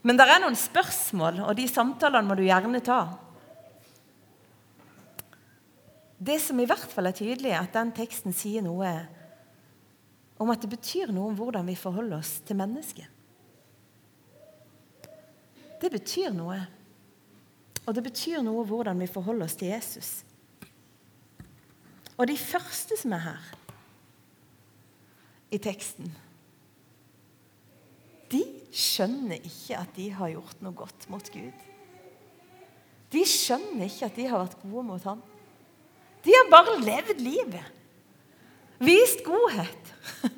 Men 0.06 0.20
det 0.20 0.28
er 0.30 0.44
noen 0.44 0.58
spørsmål, 0.58 1.42
og 1.48 1.58
de 1.58 1.66
samtalene 1.70 2.28
må 2.30 2.38
du 2.38 2.46
gjerne 2.46 2.82
ta. 2.86 3.02
Det 6.20 6.36
som 6.44 6.60
i 6.60 6.68
hvert 6.68 6.92
fall 6.92 7.08
er 7.08 7.16
tydelig, 7.16 7.54
er 7.54 7.64
at 7.64 7.76
den 7.76 7.94
teksten 7.96 8.36
sier 8.36 8.64
noe 8.66 8.92
om 10.40 10.52
at 10.52 10.62
det 10.64 10.72
betyr 10.72 11.12
noe 11.16 11.32
om 11.32 11.38
hvordan 11.40 11.68
vi 11.68 11.76
forholder 11.80 12.20
oss 12.20 12.38
til 12.48 12.60
mennesket. 12.60 13.08
Det 15.80 15.92
betyr 15.92 16.36
noe. 16.36 16.60
Og 17.88 17.96
det 17.96 18.04
betyr 18.06 18.44
noe 18.44 18.66
hvordan 18.68 19.00
vi 19.00 19.08
forholder 19.08 19.48
oss 19.48 19.56
til 19.60 19.72
Jesus. 19.72 20.10
Og 22.20 22.28
de 22.28 22.36
første 22.36 22.98
som 23.00 23.16
er 23.16 23.24
her 23.24 23.52
i 25.56 25.60
teksten, 25.64 26.12
de 28.30 28.44
skjønner 28.76 29.40
ikke 29.40 29.80
at 29.80 29.96
de 29.96 30.10
har 30.14 30.36
gjort 30.36 30.60
noe 30.62 30.76
godt 30.78 31.08
mot 31.10 31.32
Gud. 31.34 31.68
De 33.10 33.24
skjønner 33.26 33.88
ikke 33.88 34.10
at 34.12 34.20
de 34.20 34.28
har 34.30 34.44
vært 34.44 34.60
gode 34.62 34.84
mot 34.86 35.08
ham. 35.08 35.24
De 36.26 36.36
har 36.36 36.52
bare 36.52 36.78
levd 36.84 37.22
livet. 37.24 37.66
Vist 38.80 39.24
godhet. 39.26 39.94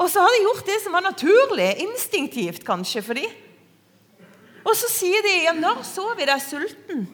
Og 0.00 0.06
så 0.10 0.22
har 0.22 0.34
de 0.34 0.44
gjort 0.44 0.66
det 0.66 0.78
som 0.84 0.94
var 0.94 1.06
naturlig, 1.06 1.68
instinktivt 1.82 2.66
kanskje 2.66 3.02
for 3.02 3.18
dem. 3.18 3.30
Og 4.66 4.74
så 4.76 4.90
sier 4.92 5.22
de 5.24 5.34
ja, 5.46 5.54
'Når 5.54 5.82
så 5.86 6.12
vi 6.14 6.26
deg 6.28 6.42
sulten?' 6.42 7.06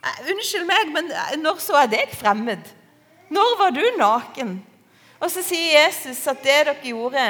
Unnskyld 0.00 0.64
meg, 0.64 0.92
men 0.94 1.10
eh, 1.12 1.36
når 1.36 1.58
så 1.60 1.76
jeg 1.82 1.90
deg 1.92 2.12
fremmed? 2.16 2.62
Når 3.28 3.56
var 3.58 3.70
du 3.70 3.82
naken? 3.98 4.54
Og 5.20 5.28
så 5.28 5.42
sier 5.44 5.76
Jesus 5.76 6.22
at 6.30 6.40
det 6.40 6.56
dere 6.64 6.74
gjorde 6.80 7.24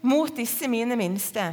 mot 0.00 0.32
disse 0.36 0.68
mine 0.70 0.96
minste 0.96 1.50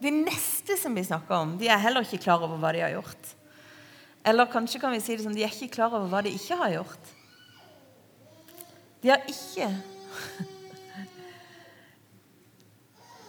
De 0.00 0.10
neste 0.14 0.78
som 0.80 0.94
vi 0.94 1.02
snakker 1.04 1.34
om, 1.34 1.58
de 1.58 1.68
er 1.68 1.82
heller 1.82 2.06
ikke 2.06 2.22
klar 2.22 2.40
over 2.40 2.56
hva 2.56 2.70
de 2.72 2.80
har 2.80 2.94
gjort. 2.94 3.34
Eller 4.24 4.50
kanskje 4.52 4.80
kan 4.80 4.92
vi 4.92 5.00
si 5.00 5.16
det 5.16 5.24
som 5.24 5.34
de 5.34 5.44
er 5.44 5.52
ikke 5.52 5.74
klar 5.76 5.94
over 5.94 6.10
hva 6.12 6.20
de 6.24 6.32
ikke 6.36 6.58
har 6.60 6.74
gjort. 6.74 7.12
De 9.00 9.08
har 9.08 9.24
ikke 9.28 9.70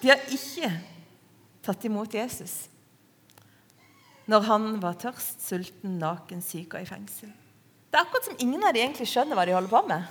De 0.01 0.10
har 0.10 0.21
ikke 0.33 0.71
tatt 1.62 1.83
imot 1.86 2.13
Jesus 2.17 2.67
når 4.31 4.45
han 4.48 4.65
var 4.79 4.95
tørst, 5.01 5.41
sulten, 5.43 5.98
naken, 6.00 6.39
syk 6.45 6.77
og 6.77 6.86
i 6.86 6.88
fengsel. 6.88 7.31
Det 7.91 7.98
er 7.98 8.05
akkurat 8.05 8.29
som 8.29 8.38
ingen 8.39 8.63
av 8.63 8.71
de 8.71 8.79
egentlig 8.79 9.10
skjønner 9.10 9.36
hva 9.36 9.43
de 9.43 9.55
holder 9.57 9.74
på 9.74 9.81
med. 9.89 10.05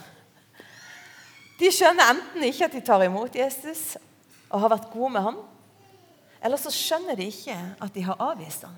De 1.60 1.70
skjønner 1.72 2.10
enten 2.12 2.44
ikke 2.44 2.66
at 2.66 2.74
de 2.76 2.82
tar 2.84 3.04
imot 3.06 3.38
Jesus 3.38 3.94
og 4.50 4.60
har 4.60 4.74
vært 4.74 4.90
gode 4.92 5.12
med 5.14 5.24
ham, 5.24 5.38
eller 6.42 6.60
så 6.60 6.72
skjønner 6.74 7.16
de 7.16 7.30
ikke 7.32 7.56
at 7.80 7.96
de 7.96 8.04
har 8.04 8.20
avvist 8.20 8.66
ham. 8.68 8.76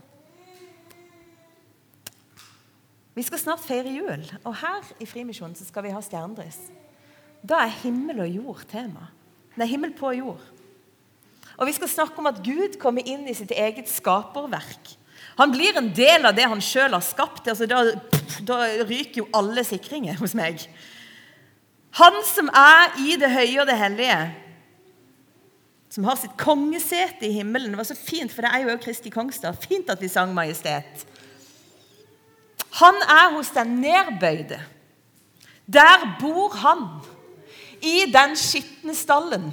Vi 3.15 3.25
skal 3.27 3.41
snart 3.41 3.65
feire 3.65 3.93
jul, 3.93 4.25
og 4.45 4.55
her 4.63 4.87
i 5.03 5.07
Frimisjonen 5.09 5.57
skal 5.59 5.85
vi 5.85 5.93
ha 5.93 6.01
stjernedryss. 6.01 6.71
Da 7.45 7.61
er 7.65 7.75
himmel 7.83 8.23
og 8.25 8.33
jord 8.33 8.65
tema. 8.71 9.11
Er 9.59 9.69
himmel 9.69 9.93
på 9.97 10.15
jord. 10.17 10.41
Og 11.59 11.69
vi 11.69 11.75
skal 11.77 11.91
snakke 11.91 12.19
om 12.19 12.31
at 12.31 12.41
Gud 12.45 12.79
kommer 12.81 13.05
inn 13.05 13.27
i 13.29 13.37
sitt 13.37 13.53
eget 13.53 13.91
skaperverk. 13.91 14.95
Han 15.37 15.53
blir 15.53 15.77
en 15.79 15.91
del 15.95 16.25
av 16.29 16.37
det 16.37 16.49
han 16.49 16.63
sjøl 16.65 16.95
har 16.97 17.05
skapt. 17.05 17.49
Altså, 17.51 17.69
da, 17.69 17.85
da, 18.49 18.59
ryker 18.89 19.23
jo 19.23 19.29
alle 19.37 19.65
sikringer 19.67 20.17
hos 20.21 20.35
meg. 20.39 20.65
Han 22.01 22.17
som 22.25 22.49
er 22.57 22.97
i 23.05 23.19
det 23.21 23.31
høye 23.33 23.61
og 23.61 23.69
det 23.69 23.77
hellige, 23.77 24.19
som 25.93 26.07
har 26.09 26.17
sitt 26.17 26.39
kongesete 26.41 27.29
i 27.29 27.35
himmelen. 27.37 27.75
Det 27.75 27.83
var 27.83 27.91
så 27.91 27.99
fint, 27.99 28.33
for 28.33 28.47
det 28.47 28.53
er 28.55 28.65
jo 28.65 28.81
Kristi 28.81 29.13
Kongstad. 29.13 29.61
Fint 29.61 29.93
at 29.93 30.01
vi 30.01 30.09
sang 30.09 30.33
'Majestet'. 30.33 31.05
Han 32.81 33.01
er 33.05 33.33
hos 33.35 33.51
den 33.53 33.81
nedbøyde. 33.83 34.61
Der 35.67 36.07
bor 36.21 36.55
han. 36.63 36.87
I 37.83 38.07
den 38.13 38.37
skitne 38.39 38.95
stallen 38.95 39.51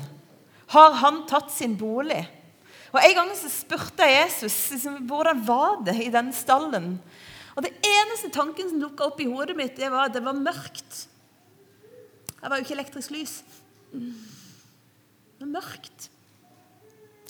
har 0.70 0.94
han 1.02 1.24
tatt 1.30 1.50
sin 1.52 1.74
bolig. 1.78 2.22
Og 2.94 3.00
En 3.02 3.16
gang 3.18 3.32
så 3.38 3.50
spurte 3.52 4.06
jeg 4.06 4.26
Jesus 4.26 4.56
liksom, 4.74 5.02
hvordan 5.10 5.42
var 5.46 5.82
det 5.86 5.96
i 6.02 6.12
den 6.14 6.32
stallen. 6.34 6.96
Og 7.56 7.64
Det 7.66 7.74
eneste 7.86 8.30
tanken 8.34 8.70
som 8.70 8.82
dukka 8.82 9.10
opp 9.10 9.20
i 9.22 9.28
hodet 9.30 9.58
mitt, 9.58 9.76
det 9.78 9.90
var 9.92 10.08
at 10.08 10.14
det 10.14 10.24
var 10.26 10.38
mørkt. 10.38 11.08
Det 12.40 12.48
var 12.50 12.56
jo 12.58 12.64
ikke 12.64 12.78
elektrisk 12.78 13.12
lys. 13.12 13.42
Det 13.92 15.42
var 15.42 15.54
mørkt. 15.58 16.10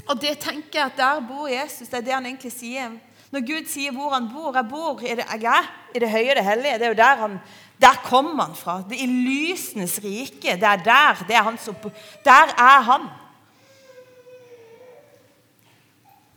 Og 0.10 0.20
det 0.22 0.36
tenker 0.42 0.80
jeg 0.80 0.92
at 0.92 1.00
der 1.00 1.24
bor 1.26 1.48
Jesus. 1.50 1.88
Det 1.88 1.98
er 2.00 2.06
det 2.06 2.14
han 2.14 2.28
egentlig 2.30 2.54
sier. 2.54 3.00
Når 3.32 3.46
Gud 3.46 3.68
sier 3.70 3.94
hvor 3.94 4.14
han 4.16 4.30
bor 4.34 4.56
Jeg 4.58 4.66
bor 4.70 5.02
i 5.06 5.16
det, 5.16 5.26
jeg 5.42 5.66
i 5.96 6.00
det 6.02 6.10
høye 6.10 6.32
og 6.32 6.38
det 6.40 6.46
hellige. 6.46 6.78
Det 6.80 6.88
er 6.88 6.94
jo 6.96 7.02
der 7.02 7.26
han 7.26 7.40
der 7.82 7.96
kommer 8.04 8.44
han 8.44 8.56
fra. 8.56 8.82
Det 8.90 8.98
er 8.98 9.08
I 9.08 9.08
lysenes 9.08 10.00
rike. 10.04 10.56
Det 10.60 10.68
er 10.68 10.84
der. 10.84 11.26
Det 11.28 11.36
er 11.36 11.44
hans 11.44 11.68
opp... 11.68 11.84
Der 12.26 12.52
er 12.58 12.82
han. 12.82 13.06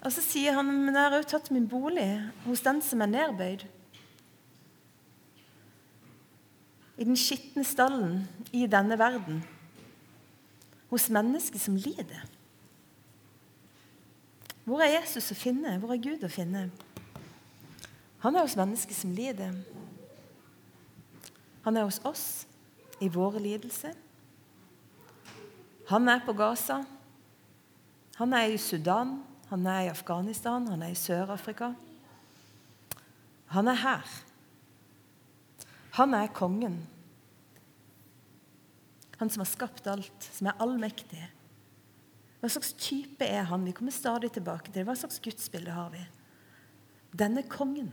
Og 0.03 0.13
så 0.13 0.23
sier 0.23 0.55
han 0.55 0.67
men 0.67 0.95
jeg 0.95 1.03
har 1.03 1.17
jo 1.17 1.31
tatt 1.31 1.51
min 1.55 1.69
bolig 1.71 2.07
hos 2.47 2.63
den 2.63 2.81
som 2.83 3.03
er 3.03 3.11
nedbøyd. 3.11 3.65
I 6.99 7.07
den 7.07 7.19
skitne 7.19 7.65
stallen 7.67 8.23
i 8.53 8.67
denne 8.71 8.99
verden. 8.99 9.43
Hos 10.91 11.09
mennesker 11.11 11.59
som 11.59 11.79
lider. 11.79 12.23
Hvor 14.65 14.83
er 14.83 14.99
Jesus 15.01 15.33
å 15.33 15.39
finne? 15.39 15.75
Hvor 15.83 15.95
er 15.95 16.03
Gud 16.03 16.23
å 16.23 16.31
finne? 16.31 16.69
Han 18.23 18.37
er 18.37 18.47
hos 18.47 18.57
mennesker 18.59 18.95
som 18.95 19.15
lider. 19.17 19.57
Han 21.65 21.79
er 21.79 21.87
hos 21.89 21.99
oss 22.07 22.27
i 23.03 23.09
våre 23.11 23.43
lidelser. 23.43 23.97
Han 25.91 26.09
er 26.09 26.23
på 26.25 26.35
Gaza. 26.39 26.83
Han 28.21 28.35
er 28.39 28.55
i 28.55 28.61
Sudan. 28.63 29.19
Han 29.53 29.67
er 29.69 29.83
i 29.85 29.91
Afghanistan, 29.93 30.65
han 30.65 30.81
er 30.81 30.95
i 30.95 30.97
Sør-Afrika. 30.97 31.75
Han 33.53 33.69
er 33.69 33.77
her. 33.83 34.13
Han 35.99 36.15
er 36.17 36.31
kongen. 36.33 36.79
Han 39.21 39.29
som 39.29 39.43
har 39.45 39.51
skapt 39.51 39.91
alt, 39.93 40.29
som 40.39 40.49
er 40.49 40.63
allmektig. 40.65 41.27
Hva 42.43 42.51
slags 42.51 42.73
type 42.75 43.23
er 43.23 43.45
han? 43.47 43.63
Vi 43.63 43.75
kommer 43.77 43.95
stadig 43.95 44.33
tilbake 44.35 44.67
til 44.67 44.81
det. 44.81 44.87
Hva 44.89 44.97
slags 44.99 45.21
gudsbilde 45.23 45.75
har 45.77 45.93
vi? 45.95 46.01
Denne 47.15 47.45
kongen. 47.47 47.93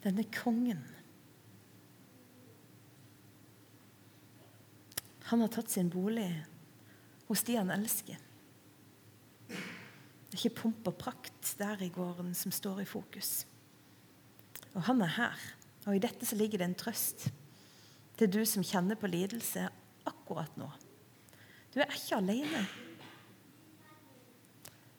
Denne 0.00 0.24
kongen 0.32 0.80
Han 5.28 5.42
har 5.44 5.50
tatt 5.52 5.68
sin 5.68 5.90
bolig 5.92 6.30
hos 7.28 7.42
de 7.44 7.58
han 7.58 7.68
elsker. 7.74 8.16
Det 9.48 10.30
er 10.30 10.38
ikke 10.38 10.62
pomp 10.62 10.88
og 10.88 10.96
prakt 10.96 11.50
der 11.60 11.82
i 11.84 11.90
gården 11.92 12.30
som 12.32 12.54
står 12.54 12.80
i 12.80 12.86
fokus. 12.88 13.42
Og 14.72 14.86
han 14.86 15.04
er 15.04 15.12
her. 15.18 15.44
Og 15.84 15.98
i 15.98 16.00
dette 16.00 16.24
så 16.24 16.38
ligger 16.38 16.62
det 16.62 16.70
en 16.70 16.78
trøst 16.80 17.28
til 18.18 18.30
du 18.34 18.42
som 18.48 18.66
kjenner 18.66 18.98
på 18.98 19.10
lidelse 19.10 19.68
akkurat 20.08 20.54
nå. 20.58 20.68
Du 21.74 21.80
er 21.80 21.92
ikke 21.94 22.18
alene. 22.18 22.62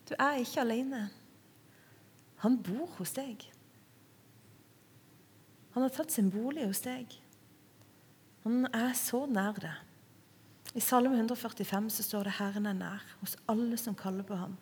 Du 0.08 0.14
er 0.16 0.40
ikke 0.40 0.62
alene. 0.62 1.02
Han 2.40 2.56
bor 2.64 2.88
hos 2.96 3.12
deg. 3.14 3.44
Han 5.74 5.84
har 5.84 5.92
tatt 5.94 6.14
sin 6.14 6.30
bolig 6.32 6.64
hos 6.66 6.80
deg. 6.82 7.12
Han 8.46 8.64
er 8.72 8.94
så 8.98 9.26
nær 9.28 9.60
deg. 9.60 9.86
I 10.74 10.80
Salme 10.82 11.18
145 11.18 11.90
så 11.90 12.02
står 12.06 12.24
det 12.24 12.32
'Herren 12.38 12.66
er 12.66 12.78
nær 12.78 13.02
hos 13.20 13.36
alle 13.48 13.76
som 13.76 13.94
kaller 13.94 14.22
på 14.22 14.34
ham'. 14.34 14.56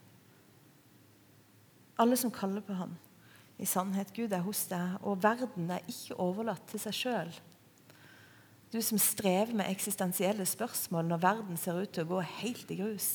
Alle 1.98 2.16
som 2.16 2.30
kaller 2.30 2.60
på 2.60 2.72
ham. 2.72 2.96
I 3.58 3.64
sannhet, 3.64 4.14
Gud 4.14 4.32
er 4.32 4.40
hos 4.40 4.66
deg, 4.66 4.98
og 5.02 5.22
verden 5.22 5.70
er 5.70 5.82
ikke 5.88 6.14
overlatt 6.14 6.66
til 6.70 6.80
seg 6.80 6.94
sjøl. 6.94 7.32
Du 8.72 8.80
som 8.84 8.98
strever 9.00 9.54
med 9.56 9.70
eksistensielle 9.70 10.44
spørsmål 10.46 11.06
når 11.08 11.22
verden 11.22 11.56
ser 11.56 11.80
ut 11.80 11.92
til 11.94 12.04
å 12.04 12.12
gå 12.16 12.22
helt 12.42 12.70
i 12.70 12.80
grus. 12.82 13.08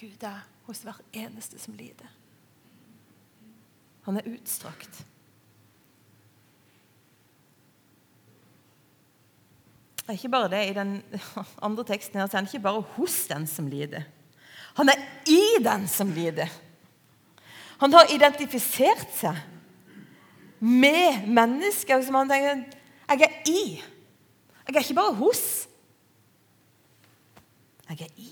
Gud 0.00 0.24
er 0.24 0.44
hos 0.64 0.80
hver 0.84 1.00
eneste 1.12 1.60
som 1.60 1.76
lider. 1.76 2.08
Han 4.04 4.16
er 4.20 4.28
utstrakt. 4.28 5.04
Det 10.04 10.12
er 10.12 10.18
ikke 10.18 10.32
bare 10.32 10.50
det 10.52 10.62
i 10.68 10.76
den 10.76 10.98
andre 11.64 11.84
teksten 11.88 12.20
her, 12.20 12.28
så 12.28 12.36
er 12.36 12.42
han 12.42 12.48
ikke 12.50 12.66
bare 12.66 12.84
hos 12.96 13.22
den 13.30 13.46
som 13.48 13.68
lider. 13.72 14.04
Han 14.76 14.90
er 14.92 15.00
i 15.30 15.62
den 15.64 15.86
som 15.88 16.10
lider. 16.12 16.52
Han 17.80 17.92
har 17.92 18.12
identifisert 18.12 19.08
seg 19.16 19.38
med 20.60 21.24
mennesker 21.28 22.04
som 22.04 22.16
han 22.20 22.32
tenker 22.32 22.64
Jeg 23.08 23.26
er 23.26 23.50
i. 23.50 23.62
Jeg 24.64 24.76
er 24.76 24.80
ikke 24.80 24.96
bare 24.96 25.14
hos. 25.18 25.44
Jeg 27.88 28.06
er 28.06 28.14
i. 28.16 28.30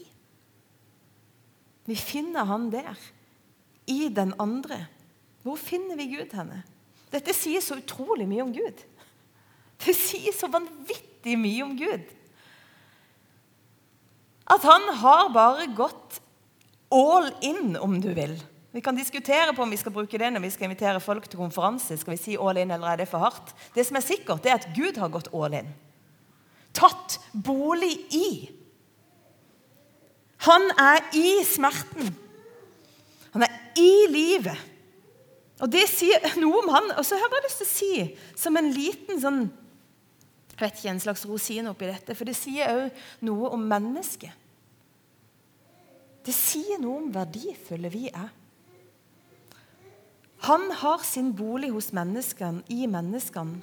Vi 1.87 1.97
finner 1.99 2.49
han 2.49 2.71
der. 2.73 2.97
I 3.87 4.09
den 4.15 4.33
andre. 4.41 4.87
Hvor 5.43 5.59
finner 5.59 5.99
vi 5.99 6.07
Gud 6.15 6.33
henne? 6.39 6.63
Dette 7.13 7.35
sier 7.37 7.61
så 7.61 7.77
utrolig 7.77 8.29
mye 8.31 8.45
om 8.47 8.53
Gud. 8.55 8.79
Det 9.83 9.95
sier 9.99 10.33
så 10.37 10.49
vanvittig 10.49 11.35
mye 11.41 11.65
om 11.67 11.75
Gud. 11.77 12.05
At 14.53 14.65
han 14.67 14.87
har 15.03 15.33
bare 15.35 15.67
gått 15.77 16.21
all 16.93 17.29
in, 17.45 17.77
om 17.77 17.99
du 18.01 18.13
vil. 18.15 18.37
Vi 18.73 18.81
kan 18.81 18.97
diskutere 18.97 19.53
på 19.53 19.63
om 19.63 19.71
vi 19.71 19.77
skal 19.77 19.93
bruke 19.93 20.19
det 20.19 20.31
når 20.33 20.47
vi 20.47 20.51
skal 20.55 20.71
invitere 20.71 21.01
folk 21.05 21.29
til 21.29 21.41
konferanse. 21.41 21.99
Skal 22.01 22.15
vi 22.15 22.21
si 22.23 22.37
all 22.41 22.57
in, 22.57 22.73
eller 22.73 22.89
er 22.89 23.03
det 23.03 23.09
for 23.11 23.21
hardt? 23.21 23.53
Det 23.75 23.85
som 23.87 23.99
er 24.01 24.05
sikkert, 24.07 24.47
er 24.49 24.57
at 24.57 24.71
Gud 24.77 24.97
har 25.01 25.13
gått 25.13 25.29
all 25.37 25.59
in. 25.61 25.69
Tatt 26.73 27.19
bolig 27.37 27.93
i. 28.17 28.31
Han 30.49 30.71
er 30.81 31.05
i 31.15 31.43
smerten. 31.45 32.15
Han 33.37 33.45
er 33.45 33.59
i 33.79 33.93
livet. 34.11 34.69
Og 35.63 35.71
Det 35.71 35.85
sier 35.87 36.25
noe 36.41 36.65
om 36.65 36.73
han. 36.73 36.95
Og 36.97 37.05
så 37.05 37.15
har 37.17 37.29
jeg 37.29 37.35
bare 37.37 37.47
lyst 37.47 37.61
til 37.63 37.69
å 37.69 37.75
si, 37.77 37.93
som 38.41 38.57
en 38.57 38.73
liten 38.73 39.21
sånn 39.23 39.45
jeg 40.53 40.69
vet 40.69 40.79
ikke, 40.79 40.91
en 40.93 41.01
slags 41.01 41.23
rosin 41.27 41.67
oppi 41.67 41.89
dette, 41.89 42.15
for 42.15 42.29
det 42.29 42.37
sier 42.39 42.69
òg 42.71 42.99
noe 43.27 43.49
om 43.57 43.63
mennesket. 43.67 44.31
Det 46.23 46.35
sier 46.37 46.79
noe 46.79 47.01
om 47.01 47.09
verdifulle 47.11 47.91
vi 47.91 48.05
er. 48.13 48.29
Han 50.43 50.71
har 50.75 51.05
sin 51.07 51.31
bolig 51.39 51.71
hos 51.71 51.93
menneskene, 51.95 52.65
i 52.69 52.89
menneskene. 52.91 53.61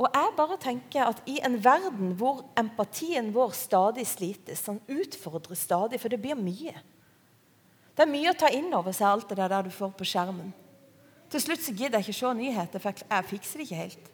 Og 0.00 0.08
jeg 0.08 0.32
bare 0.38 0.56
tenker 0.56 1.04
at 1.04 1.20
i 1.28 1.36
en 1.44 1.58
verden 1.62 2.14
hvor 2.18 2.46
empatien 2.58 3.28
vår 3.34 3.52
stadig 3.54 4.06
slites, 4.08 4.64
han 4.66 4.80
utfordres 4.88 5.66
stadig, 5.68 6.00
for 6.00 6.08
det 6.08 6.20
blir 6.22 6.38
mye. 6.38 6.72
Det 7.92 8.06
er 8.06 8.10
mye 8.10 8.32
å 8.32 8.38
ta 8.40 8.48
inn 8.48 8.72
over 8.72 8.96
seg, 8.96 9.10
alt 9.10 9.28
det 9.28 9.44
der 9.52 9.68
du 9.68 9.70
får 9.70 9.92
på 9.98 10.08
skjermen. 10.08 10.48
Til 11.32 11.44
slutt 11.44 11.64
så 11.64 11.76
gidder 11.76 12.00
jeg 12.00 12.08
ikke 12.08 12.20
se 12.22 12.34
nyheter, 12.40 12.82
for 12.82 13.04
jeg 13.04 13.28
fikser 13.28 13.60
det 13.60 13.68
ikke 13.68 13.82
helt. 13.84 14.10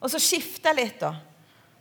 Og 0.00 0.12
så 0.12 0.20
skifter 0.22 0.72
jeg 0.72 0.80
litt, 0.80 1.00
da. 1.04 1.12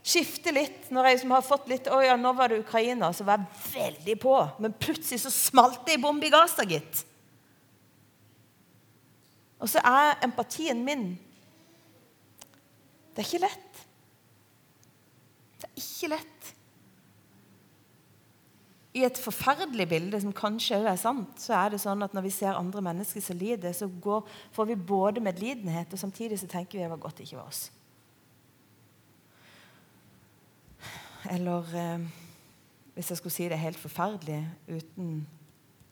Skifter 0.07 0.55
litt. 0.55 0.91
Når 0.91 1.07
jeg 1.07 1.17
liksom 1.17 1.33
har 1.35 1.43
fått 1.43 1.67
litt 1.67 1.87
Å 1.91 1.97
ja, 2.03 2.15
nå 2.19 2.31
var 2.35 2.51
det 2.51 2.61
Ukraina, 2.61 3.09
så 3.15 3.25
var 3.27 3.41
jeg 3.41 3.63
veldig 3.73 4.15
på. 4.21 4.35
Men 4.63 4.75
plutselig 4.79 5.19
så 5.23 5.31
smalt 5.33 5.83
det 5.87 5.97
i 5.97 6.01
bombe 6.01 6.27
i 6.27 6.31
Gaza, 6.31 6.67
gitt. 6.67 7.03
Og 9.59 9.69
så 9.71 9.81
er 9.85 10.19
empatien 10.25 10.83
min 10.85 11.09
Det 13.15 13.23
er 13.23 13.25
ikke 13.25 13.45
lett. 13.47 13.79
Det 15.57 15.69
er 15.71 15.79
ikke 15.81 16.09
lett. 16.11 16.51
I 18.97 19.03
et 19.05 19.17
forferdelig 19.21 19.87
bilde, 19.89 20.19
som 20.21 20.33
kanskje 20.33 20.77
òg 20.77 20.87
er 20.91 20.99
sant, 21.01 21.41
så 21.41 21.55
er 21.57 21.73
det 21.73 21.81
sånn 21.81 22.05
at 22.05 22.13
når 22.13 22.27
vi 22.27 22.33
ser 22.33 22.57
andre 22.57 22.81
mennesker 22.85 23.21
som 23.21 23.37
lider, 23.37 23.73
så 23.73 23.89
går, 23.89 24.23
får 24.53 24.69
vi 24.69 24.77
både 24.93 25.21
medlidenhet, 25.21 25.91
og 25.93 26.01
samtidig 26.01 26.39
så 26.41 26.49
tenker 26.49 26.77
vi 26.77 26.85
det 26.85 26.93
var 26.93 27.01
godt 27.01 27.17
det 27.19 27.27
ikke 27.27 27.41
var 27.41 27.51
oss. 27.51 27.63
Eller 31.33 31.75
eh, 31.77 32.07
hvis 32.95 33.11
jeg 33.11 33.17
skulle 33.19 33.33
si 33.33 33.49
det 33.49 33.59
helt 33.61 33.77
forferdelig, 33.77 34.39
uten, 34.69 35.27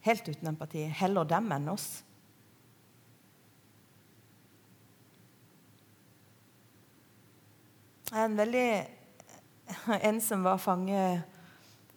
helt 0.05 0.29
uten 0.29 0.47
empati 0.49 0.85
heller 0.89 1.27
dem 1.29 1.51
enn 1.53 1.69
oss. 1.69 1.89
Jeg 8.04 8.04
er 8.04 8.04
en 8.23 8.37
veldig 8.37 8.67
En 10.09 10.21
som 10.21 10.43
var 10.43 10.57
fange 10.61 11.23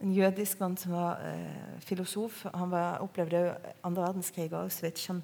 En 0.00 0.14
jødisk 0.14 0.61
mann 0.61 0.76
som 0.76 0.92
var 0.92 1.18
eh, 1.26 1.81
filosof. 1.83 2.44
Han 2.54 2.70
var, 2.70 3.00
opplevde 3.02 3.57
andre 3.83 4.02
verdenskrig 4.02 4.52
og 4.52 4.61
Auschwitz. 4.62 5.07
Han, 5.07 5.22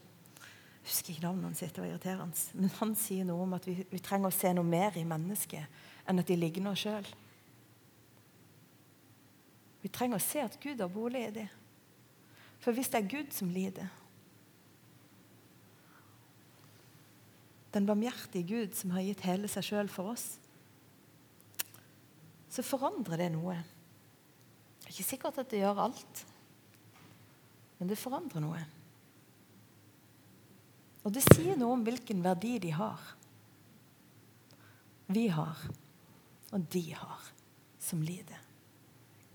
husker 0.85 1.11
ikke 1.11 1.23
navnet 1.23 1.45
hans, 1.45 1.59
det 1.59 1.79
var 1.79 1.87
irriterende. 1.89 2.41
Men 2.55 2.73
han 2.81 2.95
sier 2.99 3.25
noe 3.25 3.45
om 3.47 3.55
at 3.57 3.67
vi, 3.69 3.77
vi 3.91 4.01
trenger 4.03 4.29
å 4.29 4.35
se 4.35 4.51
noe 4.53 4.67
mer 4.67 4.97
i 4.99 5.05
mennesket 5.07 6.11
enn 6.11 6.21
at 6.21 6.29
de 6.29 6.37
ligger 6.37 6.65
nå 6.65 6.75
sjøl. 6.77 7.07
Vi 9.85 9.93
trenger 9.93 10.19
å 10.19 10.25
se 10.27 10.43
at 10.45 10.59
Gud 10.61 10.81
har 10.81 10.93
bolig 10.93 11.27
i 11.29 11.35
det. 11.39 11.49
For 12.61 12.73
hvis 12.73 12.91
det 12.93 13.03
er 13.03 13.13
Gud 13.13 13.35
som 13.37 13.51
lider 13.53 13.91
Den 17.75 17.89
barmhjertige 17.89 18.47
Gud 18.47 18.77
som 18.79 18.93
har 18.95 19.03
gitt 19.03 19.25
hele 19.27 19.49
seg 19.51 19.65
sjøl 19.67 19.89
for 19.91 20.13
oss, 20.13 20.37
så 22.55 22.63
forandrer 22.63 23.19
det 23.19 23.33
noe. 23.35 23.57
Det 24.79 24.87
er 24.87 24.93
ikke 24.93 25.09
sikkert 25.09 25.41
at 25.43 25.51
det 25.51 25.63
gjør 25.65 25.81
alt, 25.89 26.25
men 27.81 27.91
det 27.91 27.99
forandrer 27.99 28.45
noe. 28.45 28.61
Og 31.05 31.13
det 31.13 31.25
sier 31.27 31.59
noe 31.59 31.75
om 31.75 31.83
hvilken 31.85 32.23
verdi 32.25 32.55
de 32.63 32.71
har. 32.77 33.01
Vi 35.11 35.27
har, 35.35 35.59
og 36.55 36.69
de 36.73 36.85
har, 36.95 37.27
som 37.83 38.05
lider. 38.05 38.39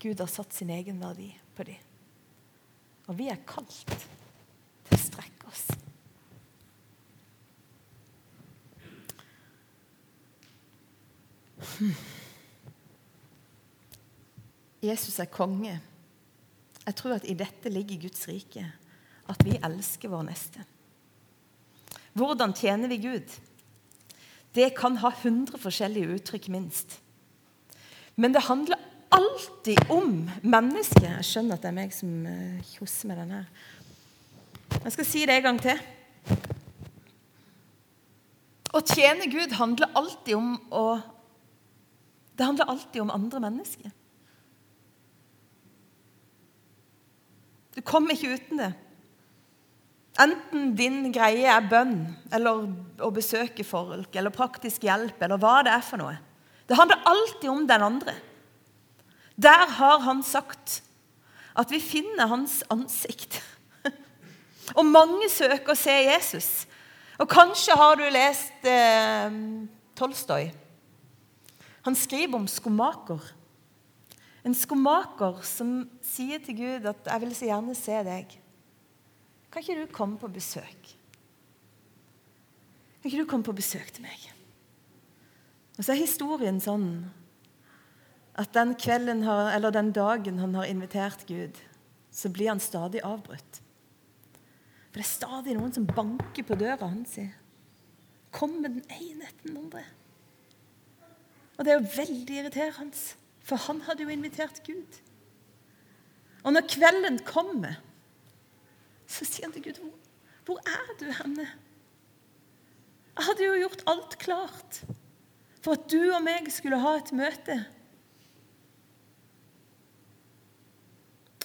Gud 0.00 0.22
har 0.22 0.30
satt 0.32 0.56
sin 0.56 0.72
egen 0.72 0.98
verdi 1.02 1.28
på 1.54 1.66
dem. 1.68 1.84
Og 3.10 3.18
vi 3.18 3.28
er 3.28 3.44
kalt 3.46 3.92
til 4.86 4.96
å 4.96 5.02
strekke 5.02 5.50
oss. 5.50 5.66
Hmm. 11.76 11.94
Jesus 14.82 15.18
er 15.20 15.28
konge. 15.30 15.76
Jeg 16.86 16.96
tror 16.96 17.18
at 17.18 17.26
i 17.28 17.36
dette 17.36 17.72
ligger 17.72 18.06
Guds 18.06 18.28
rike. 18.28 18.64
At 19.28 19.44
vi 19.46 19.58
elsker 19.62 20.10
vår 20.10 20.24
neste. 20.26 20.64
Hvordan 22.16 22.54
tjener 22.56 22.90
vi 22.90 22.98
Gud? 23.04 23.36
Det 24.54 24.72
kan 24.74 24.96
ha 24.98 25.12
100 25.14 25.60
forskjellige 25.62 26.16
uttrykk, 26.16 26.48
minst. 26.50 26.98
Men 28.16 28.34
det 28.34 28.48
handler 28.48 28.80
alltid 29.10 29.78
om 29.90 30.30
mennesket. 30.42 31.06
Jeg 31.06 31.28
skjønner 31.28 31.58
at 31.58 31.62
det 31.62 31.70
er 31.70 31.76
meg 31.76 31.94
som 31.94 32.10
uh, 32.26 32.72
kjosser 32.72 33.10
med 33.10 33.20
den 33.22 33.36
her. 33.36 33.46
Jeg 34.80 34.94
skal 34.96 35.06
si 35.06 35.22
det 35.26 35.36
en 35.36 35.46
gang 35.46 35.62
til. 35.62 35.78
Å 38.70 38.82
tjene 38.86 39.30
Gud 39.30 39.54
handler 39.58 39.90
alltid 39.98 40.36
om 40.38 40.52
å 40.70 40.84
Det 42.38 42.46
handler 42.46 42.70
alltid 42.72 43.02
om 43.02 43.10
andre 43.12 43.40
mennesker. 43.42 43.90
Du 47.80 47.84
kommer 47.88 48.12
ikke 48.12 48.34
uten 48.36 48.58
det. 48.60 48.74
Enten 50.20 50.74
din 50.76 51.06
greie 51.14 51.48
er 51.48 51.64
bønn 51.64 51.94
eller 52.28 52.66
å 53.00 53.08
besøke 53.14 53.64
folk 53.64 54.12
eller 54.20 54.34
praktisk 54.34 54.84
hjelp 54.84 55.22
eller 55.24 55.40
hva 55.40 55.62
det 55.64 55.72
er 55.72 55.86
for 55.86 56.02
noe. 56.02 56.18
Det 56.68 56.76
handler 56.76 57.08
alltid 57.08 57.48
om 57.48 57.64
den 57.70 57.86
andre. 57.86 58.14
Der 59.40 59.64
har 59.78 60.04
han 60.04 60.20
sagt 60.20 60.82
at 61.56 61.72
vi 61.72 61.80
finner 61.80 62.28
hans 62.28 62.60
ansikt. 62.68 63.40
Og 64.76 64.84
mange 64.84 65.32
søker 65.32 65.72
å 65.72 65.80
se 65.80 65.96
Jesus. 66.04 66.50
Og 67.16 67.32
kanskje 67.32 67.80
har 67.80 67.96
du 67.96 68.04
lest 68.12 68.68
eh, 68.68 69.40
Tolstoy. 69.96 70.50
Han 71.88 71.96
skriver 71.96 72.36
om 72.36 72.44
skomaker. 72.44 73.24
En 74.44 74.56
skomaker 74.56 75.42
som 75.44 75.82
sier 76.04 76.40
til 76.40 76.56
Gud 76.56 76.86
at 76.88 77.06
'jeg 77.06 77.20
vil 77.20 77.34
så 77.34 77.44
gjerne 77.44 77.74
se 77.74 77.92
deg'. 77.92 78.38
Kan 79.50 79.62
ikke 79.62 79.80
du 79.80 79.92
komme 79.92 80.18
på 80.18 80.28
besøk? 80.28 80.96
Kan 83.02 83.10
ikke 83.10 83.22
du 83.24 83.28
komme 83.28 83.44
på 83.44 83.52
besøk 83.52 83.92
til 83.92 84.02
meg? 84.02 84.32
Og 85.78 85.84
så 85.84 85.92
er 85.92 86.04
historien 86.04 86.60
sånn 86.60 87.10
at 88.40 88.52
den 88.52 88.74
kvelden 88.74 89.22
eller 89.24 89.70
den 89.70 89.92
dagen 89.92 90.38
han 90.38 90.54
har 90.54 90.64
invitert 90.64 91.26
Gud, 91.26 91.56
så 92.10 92.28
blir 92.28 92.48
han 92.48 92.60
stadig 92.60 93.02
avbrutt. 93.04 93.60
For 94.90 94.98
det 94.98 95.06
er 95.06 95.10
stadig 95.10 95.54
noen 95.56 95.72
som 95.72 95.86
banker 95.86 96.42
på 96.46 96.58
døra 96.58 96.88
hans. 96.90 97.18
Kom 98.34 98.60
med 98.62 98.76
den 98.76 98.84
ene 98.90 99.24
etter 99.28 99.48
den 99.48 99.56
andre. 99.56 99.84
Og 101.58 101.64
det 101.64 101.72
er 101.72 101.80
jo 101.80 101.96
veldig 101.96 102.38
irriterende, 102.40 102.96
for 103.50 103.58
han 103.66 103.82
hadde 103.88 104.06
jo 104.06 104.12
invitert 104.14 104.62
Gud. 104.66 105.00
Og 106.46 106.54
når 106.54 106.68
kvelden 106.70 107.18
kommer, 107.26 107.80
så 109.10 109.26
sier 109.26 109.48
han 109.48 109.54
til 109.56 109.66
Gud, 109.66 109.80
hvor, 110.46 110.60
er 110.62 110.92
du 111.00 111.08
henne? 111.18 111.46
Jeg 113.16 113.26
hadde 113.26 113.44
jo 113.44 113.58
gjort 113.64 113.82
alt 113.90 114.16
klart 114.22 114.80
for 115.60 115.76
at 115.76 115.90
du 115.92 115.98
og 116.14 116.22
meg 116.24 116.46
skulle 116.54 116.78
ha 116.80 116.94
et 116.96 117.10
møte. 117.12 117.56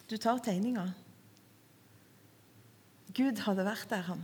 Du 0.06 0.15
tar 0.22 0.39
tegninga. 0.46 0.86
Gud 3.15 3.41
hadde 3.44 3.65
vært 3.65 3.89
der, 3.91 4.06
han. 4.08 4.22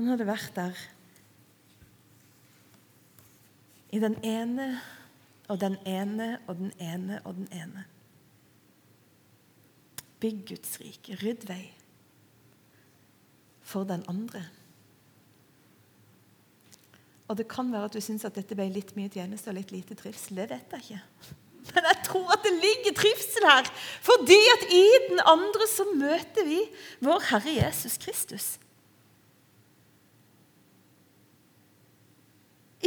Han 0.00 0.10
hadde 0.14 0.26
vært 0.26 0.56
der 0.56 0.82
i 3.90 4.00
den 4.02 4.16
ene 4.24 4.72
og 5.50 5.60
den 5.60 5.76
ene 5.86 6.38
og 6.46 6.56
den 6.60 6.72
ene 6.78 7.20
og 7.24 7.34
den 7.34 7.48
ene. 7.52 7.84
Bygg 10.20 10.46
Guds 10.48 10.78
rike, 10.82 11.16
rydd 11.22 11.46
vei 11.48 11.64
for 13.70 13.86
den 13.88 14.04
andre. 14.10 14.44
Og 17.30 17.36
Det 17.38 17.46
kan 17.48 17.68
være 17.72 17.86
at 17.86 17.94
du 17.94 18.02
syns 18.02 18.26
at 18.26 18.34
dette 18.34 18.56
ble 18.58 18.66
litt 18.74 18.96
mye 18.98 19.10
tjeneste 19.12 19.52
og 19.52 19.58
litt 19.60 19.70
lite 19.70 19.94
trivsel. 19.94 20.40
Det 20.40 20.48
vet 20.50 20.72
jeg 20.74 20.82
ikke. 20.82 21.36
Men 21.70 21.86
jeg 21.86 21.98
tror 22.08 22.32
at 22.34 22.42
det 22.42 22.56
ligger 22.56 22.96
trivsel 22.98 23.46
her. 23.46 23.68
Fordi 24.02 24.38
at 24.56 24.64
i 24.74 24.86
den 25.10 25.22
andre 25.30 25.68
så 25.70 25.86
møter 25.94 26.48
vi 26.48 26.58
vår 27.06 27.22
Herre 27.30 27.54
Jesus 27.54 27.94
Kristus. 28.02 28.48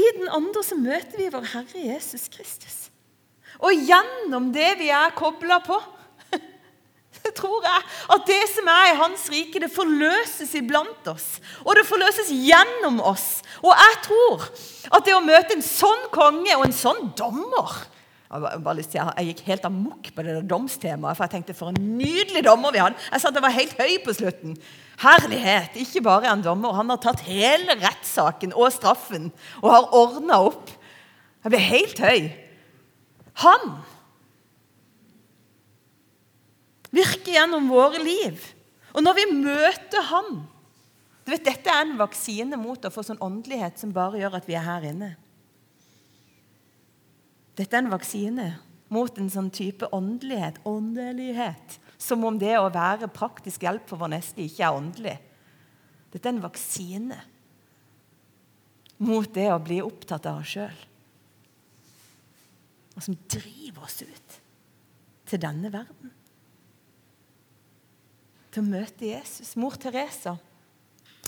I 0.04 0.12
den 0.18 0.30
andre 0.36 0.64
så 0.66 0.76
møter 0.80 1.20
vi 1.20 1.30
vår 1.32 1.46
Herre 1.54 1.84
Jesus 1.94 2.28
Kristus. 2.34 2.78
Og 3.64 3.86
gjennom 3.88 4.50
det 4.56 4.74
vi 4.82 4.90
er 4.92 5.14
kobla 5.16 5.60
på, 5.64 5.78
så 7.20 7.32
tror 7.38 7.64
jeg 7.64 7.86
at 8.16 8.26
det 8.28 8.42
som 8.52 8.68
er 8.74 8.90
i 8.90 8.98
Hans 9.00 9.30
rike, 9.32 9.62
det 9.64 9.72
forløses 9.72 10.52
iblant 10.60 11.08
oss. 11.12 11.38
Og 11.64 11.78
det 11.78 11.86
forløses 11.88 12.34
gjennom 12.34 13.00
oss. 13.06 13.42
Og 13.62 13.72
jeg 13.72 14.00
tror 14.10 14.48
at 14.98 15.08
det 15.08 15.16
å 15.16 15.24
møte 15.24 15.56
en 15.56 15.66
sånn 15.66 16.10
konge 16.14 16.58
og 16.58 16.68
en 16.68 16.76
sånn 16.76 17.14
dommer 17.20 17.78
jeg 18.34 19.28
gikk 19.28 19.42
helt 19.46 19.66
amok 19.68 20.08
på 20.16 20.24
det 20.26 20.38
der 20.40 20.46
domstemaet, 20.50 21.18
for 21.18 21.26
jeg 21.26 21.34
tenkte 21.36 21.56
for 21.58 21.70
en 21.70 21.98
nydelig 22.00 22.42
dommer 22.46 22.74
vi 22.74 22.82
hadde. 22.82 22.98
Jeg 23.12 23.22
sa 23.22 23.30
at 23.30 23.36
det 23.38 23.44
var 23.46 23.54
helt 23.54 23.76
høy 23.78 23.98
på 24.02 24.16
slutten. 24.18 24.56
Herlighet! 25.04 25.78
Ikke 25.82 26.02
bare 26.06 26.26
er 26.26 26.34
han 26.34 26.46
dommer, 26.46 26.74
han 26.74 26.90
har 26.90 27.02
tatt 27.04 27.26
hele 27.28 27.78
rettssaken 27.82 28.56
og 28.58 28.72
straffen 28.74 29.30
og 29.62 29.70
har 29.70 29.92
ordna 30.00 30.40
opp. 30.48 30.72
Jeg 31.44 31.54
ble 31.54 31.62
helt 31.62 32.02
høy. 32.02 32.32
Han 33.44 33.70
virker 36.94 37.38
gjennom 37.38 37.70
våre 37.70 38.02
liv. 38.02 38.42
Og 38.94 39.02
når 39.02 39.18
vi 39.18 39.30
møter 39.34 40.06
Han 40.12 40.44
du 41.24 41.32
vet, 41.32 41.46
Dette 41.46 41.72
er 41.72 41.86
en 41.86 41.96
vaksine 41.96 42.58
mot 42.60 42.84
å 42.84 42.92
få 42.92 43.04
sånn 43.08 43.22
åndelighet 43.24 43.80
som 43.80 43.94
bare 43.96 44.20
gjør 44.20 44.42
at 44.42 44.48
vi 44.50 44.58
er 44.60 44.66
her 44.66 44.84
inne. 44.90 45.14
Dette 47.58 47.78
er 47.78 47.84
en 47.84 47.94
vaksine 47.94 48.48
mot 48.94 49.18
en 49.18 49.30
sånn 49.32 49.50
type 49.54 49.88
åndelighet, 49.94 50.60
åndelighet, 50.70 51.78
som 52.02 52.24
om 52.28 52.38
det 52.42 52.56
å 52.60 52.72
være 52.74 53.10
praktisk 53.14 53.66
hjelp 53.66 53.86
for 53.90 54.02
vår 54.02 54.16
neste 54.16 54.44
ikke 54.46 54.66
er 54.66 54.80
åndelig. 54.80 55.16
Dette 56.14 56.30
er 56.30 56.36
en 56.36 56.44
vaksine 56.44 57.20
mot 59.04 59.30
det 59.34 59.48
å 59.52 59.62
bli 59.62 59.80
opptatt 59.84 60.28
av 60.30 60.42
oss 60.42 60.56
sjøl. 60.56 60.82
Og 62.94 63.02
som 63.02 63.18
driver 63.26 63.88
oss 63.88 64.04
ut 64.06 64.42
til 65.30 65.42
denne 65.42 65.72
verden 65.74 66.14
til 68.54 68.62
å 68.62 68.70
møte 68.70 69.10
Jesus. 69.10 69.56
Mor 69.58 69.78
Teresa 69.82 70.38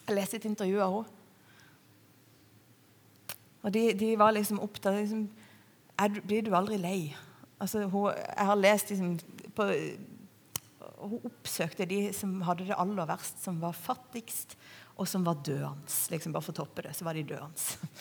Jeg 0.05 0.13
leste 0.13 0.37
et 0.37 0.45
intervju 0.45 0.81
av 0.85 0.99
henne. 0.99 1.11
Og 3.65 3.71
de, 3.73 3.81
de 3.97 4.11
var 4.13 4.35
liksom 4.35 4.59
opptatt 4.61 4.93
liksom, 4.99 5.23
er, 5.99 6.21
Blir 6.21 6.45
du 6.45 6.55
aldri 6.55 6.77
lei? 6.81 6.99
Altså, 7.61 7.85
hun, 7.87 8.11
jeg 8.11 8.49
har 8.49 8.59
lest 8.59 8.91
liksom, 8.91 9.19
på, 9.55 9.67
Hun 10.99 11.29
oppsøkte 11.29 11.87
de 11.89 11.99
som 12.15 12.41
hadde 12.47 12.67
det 12.67 12.79
aller 12.79 13.07
verst, 13.07 13.43
som 13.43 13.61
var 13.61 13.75
fattigst, 13.77 14.57
og 14.95 15.07
som 15.07 15.25
var 15.27 15.41
døende. 15.45 15.91
Liksom, 16.11 16.33
bare 16.35 16.45
for 16.45 16.55
å 16.55 16.61
toppe 16.61 16.85
det, 16.85 16.93
så 16.95 17.07
var 17.07 17.17
de 17.17 17.23
døende. 17.27 17.59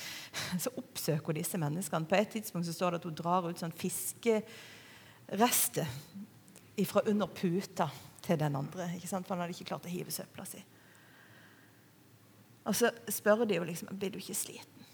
Så 0.63 0.69
oppsøker 0.79 1.27
hun 1.27 1.41
disse 1.41 1.59
menneskene. 1.59 2.09
På 2.09 2.19
et 2.19 2.31
tidspunkt 2.37 2.69
så 2.69 2.75
står 2.75 2.95
det 2.95 3.01
at 3.01 3.09
hun 3.09 3.19
drar 3.19 3.49
ut 3.49 3.61
sånn 3.61 3.75
fiskerester 3.75 5.87
fra 6.87 7.01
under 7.11 7.29
puta 7.31 7.87
til 8.25 8.39
den 8.39 8.57
andre. 8.57 8.87
For 9.03 9.35
han 9.35 9.43
hadde 9.43 9.57
ikke 9.57 9.71
klart 9.73 9.89
å 9.89 9.93
hive 9.93 10.15
søpla 10.15 10.45
si. 10.49 10.63
Og 12.65 12.77
så 12.77 12.91
spør 13.13 13.45
de 13.45 13.59
jo 13.59 13.67
liksom 13.69 13.99
blir 13.99 14.15
du 14.15 14.21
ikke 14.21 14.39
sliten. 14.39 14.87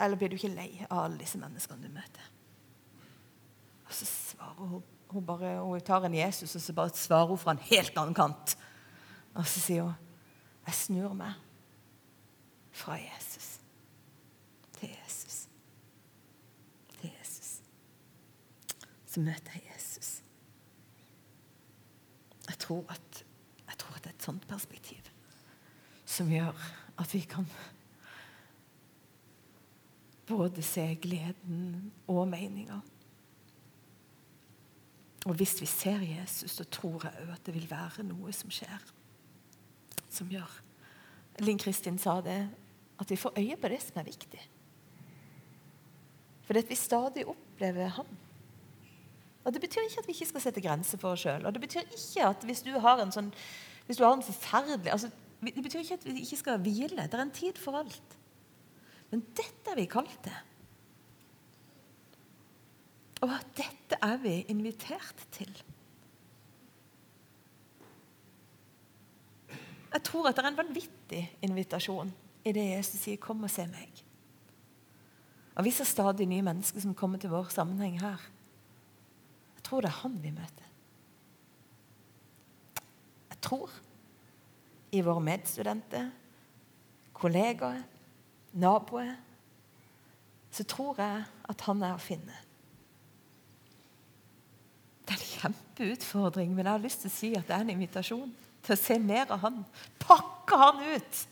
Eller 0.00 0.18
blir 0.20 0.28
du 0.28 0.36
ikke 0.36 0.52
lei 0.52 0.70
av 0.90 1.06
alle 1.06 1.22
disse 1.22 1.38
menneskene 1.40 1.86
du 1.86 1.94
møter. 1.94 2.24
Og 3.86 3.94
så 3.94 4.06
svarer 4.06 4.70
hun, 4.70 4.82
hun 5.08 5.26
bare, 5.26 5.60
hun 5.62 5.80
tar 5.80 6.06
en 6.06 6.14
Jesus 6.14 6.54
og 6.54 6.62
så 6.62 6.72
bare 6.72 6.94
svarer 6.94 7.30
hun 7.30 7.38
fra 7.38 7.54
en 7.54 7.66
helt 7.70 7.98
annen 7.98 8.16
kant. 8.16 8.56
Og 9.34 9.46
så 9.46 9.62
sier 9.62 9.86
hun 9.88 10.02
jeg 10.66 10.74
snur 10.74 11.12
meg 11.14 11.36
fra 12.74 12.96
Jesus 12.98 13.60
til 14.80 14.90
Jesus. 14.90 15.36
Til 16.96 17.12
Jesus. 17.20 17.50
Så 19.06 19.22
møter 19.22 19.54
jeg 19.54 19.62
Jesus. 19.74 20.22
Jeg 22.48 22.58
tror, 22.58 22.84
at, 22.90 23.24
jeg 23.68 23.78
tror 23.78 23.94
at 23.96 24.04
det 24.04 24.10
er 24.10 24.18
et 24.18 24.26
sånt 24.26 24.48
perspektiv 24.48 25.12
som 26.06 26.28
gjør 26.30 26.54
at 26.98 27.14
vi 27.14 27.20
kan 27.28 27.46
både 30.26 30.62
se 30.62 30.84
gleden 31.02 31.92
og 32.08 32.28
meninga. 32.28 32.80
Og 35.26 35.34
hvis 35.34 35.56
vi 35.60 35.66
ser 35.66 36.04
Jesus, 36.06 36.54
så 36.54 36.64
tror 36.70 37.08
jeg 37.08 37.24
òg 37.24 37.32
at 37.34 37.46
det 37.46 37.54
vil 37.56 37.66
være 37.70 38.04
noe 38.06 38.32
som 38.34 38.52
skjer. 38.52 38.84
Som 40.12 40.30
gjør 40.30 40.60
Linn 41.44 41.58
Kristin 41.60 41.98
sa 42.00 42.20
det, 42.24 42.46
at 42.96 43.10
vi 43.10 43.18
får 43.20 43.34
øye 43.36 43.56
på 43.60 43.68
det 43.68 43.80
som 43.82 43.98
er 44.00 44.06
viktig. 44.08 44.40
For 46.46 46.56
at 46.56 46.70
vi 46.70 46.78
stadig 46.78 47.26
opplever 47.28 47.90
Han. 47.98 48.08
Og 49.44 49.52
Det 49.52 49.60
betyr 49.60 49.84
ikke 49.86 50.00
at 50.02 50.08
vi 50.08 50.14
ikke 50.14 50.26
skal 50.30 50.42
sette 50.42 50.62
grenser 50.62 50.98
for 50.98 51.14
oss 51.14 51.22
sjøl. 51.22 51.44
Og 51.46 51.52
det 51.54 51.60
betyr 51.60 51.84
ikke 51.84 52.24
at 52.26 52.46
hvis 52.46 52.64
du 52.66 52.72
har 52.82 53.02
en 53.02 53.12
sånn 53.14 53.28
hvis 53.86 54.00
du 54.00 54.02
har 54.02 54.16
en 54.16 54.24
forferdelig 54.26 54.90
altså, 54.90 55.10
Det 55.42 55.62
betyr 55.62 55.84
ikke 55.84 55.98
at 56.00 56.06
vi 56.06 56.22
ikke 56.24 56.38
skal 56.40 56.62
hvile. 56.64 57.06
Det 57.06 57.14
er 57.14 57.22
en 57.22 57.30
tid 57.30 57.58
for 57.60 57.78
alt. 57.78 58.16
Men 59.12 59.22
dette 59.36 59.70
er 59.70 59.78
vi 59.78 59.84
kalt 59.86 60.16
til. 60.24 60.38
Og 63.24 63.32
dette 63.56 63.96
er 64.02 64.16
vi 64.20 64.34
invitert 64.52 65.26
til. 65.32 65.52
Jeg 69.96 70.02
tror 70.04 70.28
at 70.28 70.36
det 70.36 70.44
er 70.44 70.50
en 70.50 70.58
vanvittig 70.58 71.22
invitasjon 71.46 72.10
i 72.44 72.52
det 72.52 72.64
Jesus 72.76 73.00
sier 73.00 73.16
'kom 73.16 73.44
og 73.44 73.50
se 73.50 73.62
meg'. 73.62 74.02
Og 75.56 75.64
Vi 75.64 75.70
ser 75.70 75.84
stadig 75.84 76.26
nye 76.26 76.42
mennesker 76.42 76.80
som 76.80 76.94
kommer 76.94 77.18
til 77.18 77.30
vår 77.30 77.48
sammenheng 77.48 78.00
her 78.00 78.20
Jeg 79.56 79.62
tror 79.62 79.80
det 79.80 79.88
er 79.88 80.00
han 80.02 80.22
vi 80.22 80.30
møter. 80.30 80.66
Jeg 83.30 83.40
tror 83.40 83.70
i 84.92 85.00
våre 85.00 85.20
medstudenter, 85.20 86.10
kollegaer, 87.14 87.82
naboer 88.52 89.16
Så 90.50 90.64
tror 90.64 90.94
jeg 90.98 91.24
at 91.48 91.60
han 91.60 91.82
er 91.82 91.94
å 91.94 91.98
finne. 91.98 92.45
Det 95.06 95.14
er 95.14 95.20
en 95.20 95.30
kjempeutfordring, 95.30 96.52
men 96.54 96.64
jeg 96.64 96.72
har 96.72 96.82
lyst 96.82 97.04
til 97.04 97.12
å 97.12 97.14
si 97.14 97.30
at 97.38 97.46
det 97.46 97.54
er 97.54 97.64
en 97.64 97.72
invitasjon 97.76 98.34
til 98.66 98.74
å 98.74 98.80
se 98.80 98.98
mer 98.98 99.30
av 99.30 99.44
han. 99.44 99.62
Pakke 100.02 100.58
han 100.58 100.82
ut! 100.96 101.22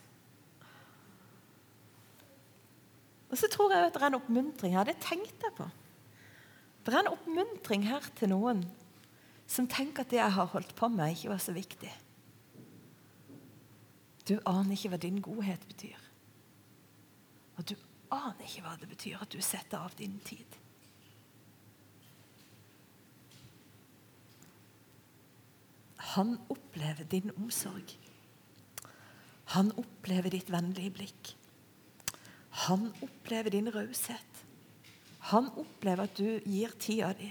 Og 3.35 3.41
så 3.41 3.51
tror 3.51 3.73
jeg 3.75 3.89
at 3.89 3.97
det 3.97 4.03
er 4.03 4.13
en 4.13 4.21
oppmuntring 4.21 4.77
her. 4.77 4.87
Det 4.87 5.01
tenkte 5.03 5.49
jeg 5.49 5.57
på. 5.59 5.67
Det 6.87 6.95
er 6.95 7.01
en 7.01 7.15
oppmuntring 7.17 7.87
her 7.89 8.05
til 8.15 8.31
noen 8.31 8.63
som 9.51 9.67
tenker 9.69 10.05
at 10.05 10.13
det 10.13 10.21
jeg 10.21 10.35
har 10.37 10.51
holdt 10.53 10.71
på 10.79 10.89
med, 10.93 11.17
ikke 11.17 11.33
var 11.33 11.43
så 11.43 11.55
viktig. 11.57 11.91
Du 14.29 14.37
aner 14.49 14.77
ikke 14.77 14.93
hva 14.95 15.01
din 15.03 15.19
godhet 15.25 15.67
betyr. 15.69 15.99
Og 17.59 17.67
du 17.69 17.75
aner 18.15 18.47
ikke 18.47 18.63
hva 18.65 18.77
det 18.81 18.89
betyr 18.93 19.21
at 19.21 19.35
du 19.35 19.43
setter 19.45 19.83
av 19.83 19.97
din 19.99 20.17
tid. 20.25 20.61
Han 26.13 26.37
opplever 26.49 27.05
din 27.05 27.31
omsorg. 27.37 27.97
Han 29.57 29.73
opplever 29.81 30.31
ditt 30.31 30.51
vennlige 30.53 30.93
blikk. 30.99 31.33
Han 32.67 32.91
opplever 33.03 33.51
din 33.51 33.71
raushet. 33.73 34.45
Han 35.33 35.49
opplever 35.57 36.05
at 36.05 36.21
du 36.21 36.45
gir 36.45 36.77
tida 36.81 37.13
di. 37.17 37.31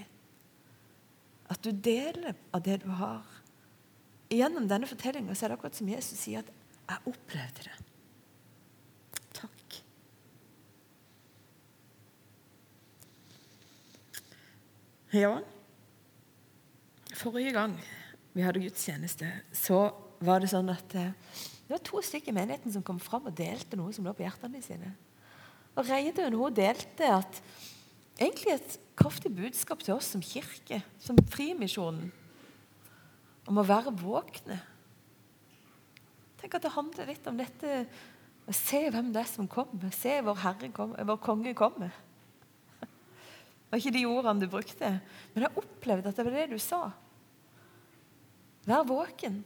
At 1.50 1.62
du 1.62 1.70
deler 1.70 2.34
av 2.52 2.64
det 2.66 2.80
du 2.82 2.90
har. 2.98 3.22
Gjennom 4.32 4.66
denne 4.68 4.88
fortellinga 4.90 5.36
er 5.36 5.52
det 5.52 5.56
akkurat 5.56 5.78
som 5.78 5.88
Jesus 5.88 6.18
sier 6.18 6.42
at 6.42 6.50
'jeg 6.88 6.98
opplevde 7.06 7.62
det'. 7.62 7.82
Takk. 9.32 9.82
Ja, 15.12 15.40
forrige 17.14 17.52
gang 17.52 17.78
vi 18.34 18.42
hadde 18.42 18.62
gudstjeneste, 18.64 19.30
så 19.54 19.86
var 20.24 20.42
det 20.42 20.50
sånn 20.50 20.72
at 20.72 20.96
eh, 20.98 21.12
det 21.64 21.72
var 21.72 21.82
to 21.86 22.02
stykker 22.04 22.32
i 22.32 22.36
menigheten 22.36 22.74
som 22.74 22.84
kom 22.84 22.98
fram 23.00 23.30
og 23.30 23.36
delte 23.38 23.78
noe 23.78 23.94
som 23.94 24.04
lå 24.04 24.12
på 24.16 24.26
hjertene 24.26 24.60
sine. 24.64 24.90
Og 25.74 25.86
Reidun 25.88 26.36
hun 26.36 26.54
delte 26.54 27.08
at 27.08 27.40
egentlig 28.18 28.56
et 28.56 28.76
kraftig 28.98 29.32
budskap 29.34 29.82
til 29.82 29.96
oss 29.96 30.12
som 30.14 30.22
kirke, 30.22 30.82
som 31.02 31.18
Frimisjonen, 31.30 32.12
om 33.44 33.60
å 33.60 33.66
være 33.66 33.92
våkne. 34.00 34.58
Tenk 36.40 36.56
at 36.56 36.64
det 36.64 36.74
handler 36.74 37.10
litt 37.10 37.26
om 37.28 37.38
dette 37.40 37.84
å 38.44 38.54
se 38.56 38.82
hvem 38.92 39.10
det 39.12 39.22
er 39.22 39.30
som 39.30 39.48
kommer, 39.48 39.92
se 39.94 40.18
vår 40.24 40.40
Herre 40.42 40.70
kommer, 40.74 41.06
vår 41.08 41.20
konge 41.24 41.54
kommer. 41.56 41.94
Det 42.80 43.72
var 43.72 43.80
ikke 43.80 43.96
de 43.96 44.04
ordene 44.06 44.44
du 44.44 44.50
brukte, 44.52 44.90
men 45.34 45.46
jeg 45.46 45.58
opplevde 45.58 46.12
at 46.12 46.18
det 46.20 46.26
var 46.28 46.36
det 46.38 46.50
du 46.52 46.60
sa. 46.62 46.82
Vær 48.68 48.86
våken. 48.88 49.42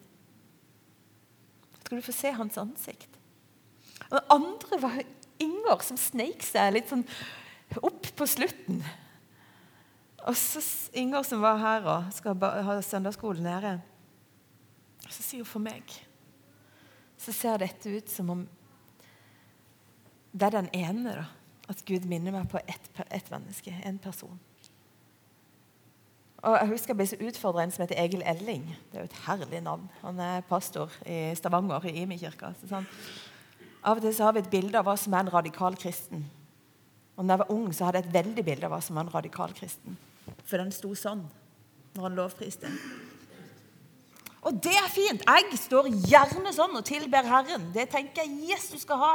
Skal 1.83 1.99
du 1.99 2.05
få 2.05 2.15
se 2.15 2.33
hans 2.37 2.59
ansikt. 2.61 3.19
Og 4.09 4.19
det 4.19 4.27
andre 4.35 4.81
var 4.83 4.99
Inger 5.39 5.85
som 5.87 5.99
sneik 6.01 6.43
seg 6.43 6.73
litt 6.75 6.91
sånn 6.91 7.05
opp 7.79 8.09
på 8.19 8.27
slutten. 8.27 8.81
Og 10.27 10.35
så 10.39 10.63
Inger 10.99 11.23
som 11.27 11.45
var 11.45 11.61
her 11.63 11.87
og 11.87 12.11
skal 12.17 12.35
ha 12.67 12.79
søndagsskolen 12.83 13.47
nede, 13.47 13.77
så 15.09 15.23
sier 15.23 15.45
hun 15.45 15.51
for 15.53 15.63
meg 15.63 15.99
så 17.19 17.33
ser 17.33 17.59
dette 17.59 17.91
ut 17.91 18.11
som 18.11 18.31
om 18.31 18.45
det 20.33 20.47
er 20.47 20.55
den 20.55 20.71
ene. 20.77 21.15
da, 21.17 21.25
At 21.69 21.85
Gud 21.85 22.07
minner 22.07 22.33
meg 22.33 22.49
på 22.51 22.61
ett 22.67 22.91
et 23.11 23.31
menneske, 23.31 23.75
en 23.85 23.99
person. 23.99 24.39
Og 26.47 26.55
jeg 26.55 26.71
husker 26.71 26.93
Jeg 26.93 26.99
ble 27.01 27.07
så 27.11 27.19
utfordra 27.29 27.65
en 27.65 27.73
som 27.75 27.83
heter 27.83 27.99
Egil 27.99 28.23
Elling. 28.23 28.67
Det 28.91 29.01
er 29.01 29.07
jo 29.07 29.11
et 29.11 29.23
herlig 29.27 29.63
navn. 29.65 29.89
Han 30.05 30.21
er 30.23 30.45
pastor 30.47 30.93
i 31.07 31.35
Stavanger, 31.39 31.87
i 31.91 31.97
Imi 32.05 32.19
kirka. 32.21 32.53
Sånn. 32.63 32.87
Av 33.83 33.99
og 33.99 34.05
til 34.05 34.15
så 34.15 34.29
har 34.29 34.37
vi 34.37 34.45
et 34.45 34.53
bilde 34.53 34.79
av 34.79 34.87
hva 34.87 34.95
som 34.99 35.15
er 35.15 35.27
en 35.27 35.33
radikal 35.35 35.77
kristen. 35.79 36.25
Og 37.19 37.27
når 37.27 37.35
jeg 37.35 37.43
var 37.43 37.53
ung, 37.55 37.67
så 37.75 37.89
hadde 37.89 38.03
jeg 38.03 38.09
et 38.09 38.17
veldig 38.21 38.45
bilde 38.47 38.69
av 38.69 38.75
hva 38.75 38.81
som 38.85 38.99
var 38.99 39.07
en 39.07 39.15
radikal 39.15 39.55
kristen. 39.57 39.99
For 40.45 40.61
den 40.61 40.71
sto 40.75 40.93
sånn 40.99 41.25
når 41.97 42.05
han 42.05 42.19
lovpriste. 42.19 42.71
Og 44.47 44.59
det 44.63 44.75
er 44.79 44.91
fint. 44.93 45.25
Jeg 45.27 45.59
står 45.59 45.89
gjerne 46.07 46.53
sånn 46.55 46.77
og 46.79 46.85
tilber 46.87 47.27
Herren. 47.27 47.71
Det 47.75 47.89
tenker 47.91 48.23
jeg 48.23 48.53
Jesus 48.53 48.85
skal 48.87 49.03
ha. 49.03 49.15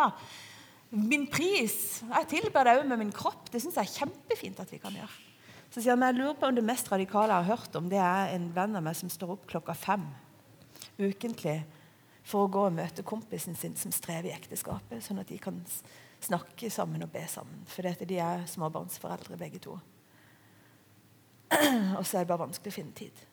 Min 0.91 1.23
pris. 1.31 2.03
Jeg 2.03 2.27
tilber 2.35 2.67
det 2.67 2.75
òg 2.81 2.89
med 2.89 2.99
min 2.99 3.13
kropp. 3.15 3.47
Det 3.49 3.63
syns 3.63 3.79
jeg 3.79 3.87
er 3.87 4.01
kjempefint 4.01 4.59
at 4.59 4.73
vi 4.73 4.81
kan 4.83 4.93
gjøre. 4.99 5.32
Så 5.73 5.81
sier 5.81 5.95
han 5.95 6.05
jeg 6.05 6.19
lurer 6.19 6.35
på 6.37 6.45
om 6.45 6.53
det 6.53 6.65
mest 6.65 6.91
radikale 6.91 7.33
jeg 7.33 7.47
har 7.47 7.57
hørt 7.57 7.75
om, 7.79 7.87
det 7.89 7.97
er 7.97 8.35
en 8.35 8.51
venn 8.53 8.77
av 8.77 8.83
meg 8.85 8.97
som 8.97 9.09
står 9.09 9.31
opp 9.33 9.47
klokka 9.49 9.73
fem 9.73 10.05
ukentlig 11.01 11.63
for 12.23 12.45
å 12.45 12.51
gå 12.53 12.67
og 12.67 12.75
møte 12.77 13.05
kompisen 13.05 13.57
sin 13.57 13.73
som 13.79 13.91
strever 13.91 14.29
i 14.29 14.35
ekteskapet, 14.35 15.01
sånn 15.03 15.23
at 15.23 15.31
de 15.33 15.39
kan 15.41 15.57
snakke 16.23 16.69
sammen 16.71 17.03
og 17.03 17.11
be 17.11 17.23
sammen. 17.27 17.65
For 17.67 18.05
de 18.05 18.19
er 18.21 18.45
småbarnsforeldre 18.47 19.39
begge 19.41 19.59
to. 19.65 19.73
Og 21.97 22.05
så 22.05 22.19
er 22.19 22.23
det 22.23 22.29
bare 22.29 22.45
vanskelig 22.45 22.71
å 22.71 22.77
finne 22.77 22.95
tid. 22.97 23.25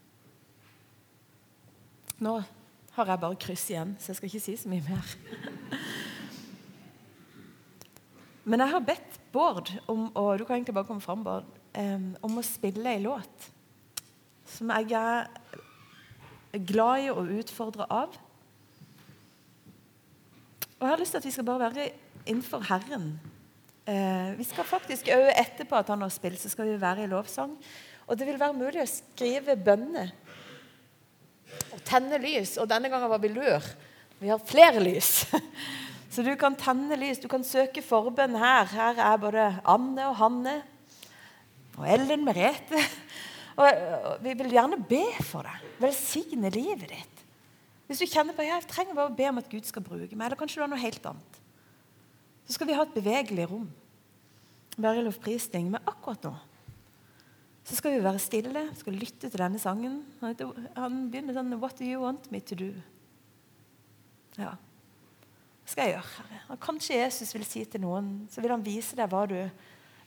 Nå 2.24 2.34
har 2.96 3.12
jeg 3.12 3.22
bare 3.22 3.40
kryss 3.40 3.68
igjen, 3.70 3.94
så 4.00 4.10
jeg 4.10 4.18
skal 4.18 4.32
ikke 4.32 4.46
si 4.48 4.56
så 4.64 4.72
mye 4.72 4.88
mer. 4.88 5.14
Men 8.50 8.64
jeg 8.64 8.74
har 8.74 8.88
bedt 8.88 9.20
Bård 9.30 9.68
om 9.86 10.08
og 10.18 10.40
du 10.40 10.42
kan 10.42 10.56
egentlig 10.56 10.74
bare 10.74 10.88
komme 10.88 11.04
fram, 11.04 11.20
Bård, 11.22 11.59
om 11.74 12.38
å 12.40 12.42
spille 12.44 12.90
ei 12.90 13.02
låt 13.04 13.50
som 14.50 14.70
jeg 14.74 14.96
er 14.98 16.64
glad 16.66 17.04
i 17.04 17.10
å 17.12 17.26
utfordre 17.38 17.86
av. 17.86 18.16
Og 20.80 20.86
jeg 20.86 20.92
har 20.92 21.02
lyst 21.02 21.14
til 21.14 21.20
at 21.20 21.28
vi 21.28 21.34
skal 21.34 21.46
bare 21.46 21.68
være 21.68 21.90
innenfor 22.24 22.64
Herren. 22.70 23.12
Eh, 23.86 24.32
vi 24.38 24.46
skal 24.48 24.66
faktisk 24.68 25.10
òg 25.12 25.28
etterpå 25.34 25.78
at 25.78 25.92
han 25.92 26.02
har 26.04 26.12
spilt, 26.12 26.40
så 26.40 26.50
skal 26.52 26.70
vi 26.70 26.80
være 26.80 27.04
i 27.04 27.10
lovsang. 27.10 27.52
Og 28.08 28.18
det 28.18 28.26
vil 28.26 28.40
være 28.40 28.58
mulig 28.58 28.82
å 28.82 28.90
skrive 28.90 29.58
bønner 29.60 30.10
og 31.70 31.82
tenne 31.86 32.18
lys. 32.22 32.56
Og 32.58 32.68
denne 32.70 32.90
gangen 32.90 33.12
var 33.12 33.22
vi 33.22 33.30
lur. 33.32 33.70
Vi 34.20 34.32
har 34.32 34.42
flere 34.42 34.82
lys. 34.82 35.28
Så 36.10 36.24
du 36.26 36.32
kan 36.34 36.56
tenne 36.58 36.98
lys. 36.98 37.20
Du 37.22 37.28
kan 37.30 37.44
søke 37.46 37.84
forbønn 37.86 38.34
her. 38.40 38.66
Her 38.72 38.98
er 39.04 39.22
både 39.22 39.46
Anne 39.62 40.08
og 40.10 40.18
Hanne 40.18 40.56
og 41.78 41.86
Ellen 41.88 42.24
Merete. 42.26 42.82
Og 43.60 44.20
vi 44.24 44.34
vil 44.38 44.54
gjerne 44.54 44.78
be 44.88 45.02
for 45.26 45.44
deg. 45.44 45.64
Velsigne 45.82 46.50
livet 46.54 46.94
ditt. 46.94 47.24
Hvis 47.90 48.00
du 48.00 48.06
kjenner 48.06 48.36
på 48.36 48.46
jeg 48.46 48.68
trenger 48.70 48.96
bare 48.96 49.10
å 49.10 49.16
be 49.18 49.26
om 49.28 49.40
at 49.40 49.50
Gud 49.50 49.66
skal 49.66 49.84
bruke 49.84 50.14
meg, 50.14 50.28
eller 50.28 50.38
kanskje 50.38 50.60
du 50.60 50.64
har 50.64 50.70
noe 50.70 50.80
helt 50.80 51.06
annet, 51.10 51.40
så 52.46 52.54
skal 52.54 52.70
vi 52.70 52.76
ha 52.78 52.86
et 52.86 52.94
bevegelig 52.94 53.48
rom. 53.50 53.66
Bare 54.80 55.02
lovprisning. 55.04 55.68
Men 55.74 55.90
akkurat 55.90 56.24
nå 56.28 56.36
så 57.70 57.76
skal 57.78 57.92
vi 57.94 58.02
være 58.02 58.18
stille, 58.18 58.62
skal 58.74 58.96
lytte 58.98 59.28
til 59.28 59.38
denne 59.38 59.58
sangen. 59.62 60.00
Han 60.20 61.04
begynner 61.12 61.36
sånn 61.36 61.52
What 61.60 61.78
do 61.78 61.86
you 61.86 62.00
want 62.02 62.24
me 62.32 62.40
to 62.42 62.56
do? 62.58 62.70
Ja. 64.34 64.56
Hva 64.56 65.70
skal 65.70 65.86
jeg 65.86 65.94
gjøre, 65.94 66.14
Herre? 66.16 66.56
Kanskje 66.64 66.98
Jesus 66.98 67.30
vil 67.36 67.44
si 67.46 67.62
til 67.70 67.84
noen, 67.84 68.08
så 68.32 68.42
vil 68.42 68.50
han 68.50 68.64
vise 68.66 68.98
deg 68.98 69.12
hva 69.12 69.22
du, 69.30 69.36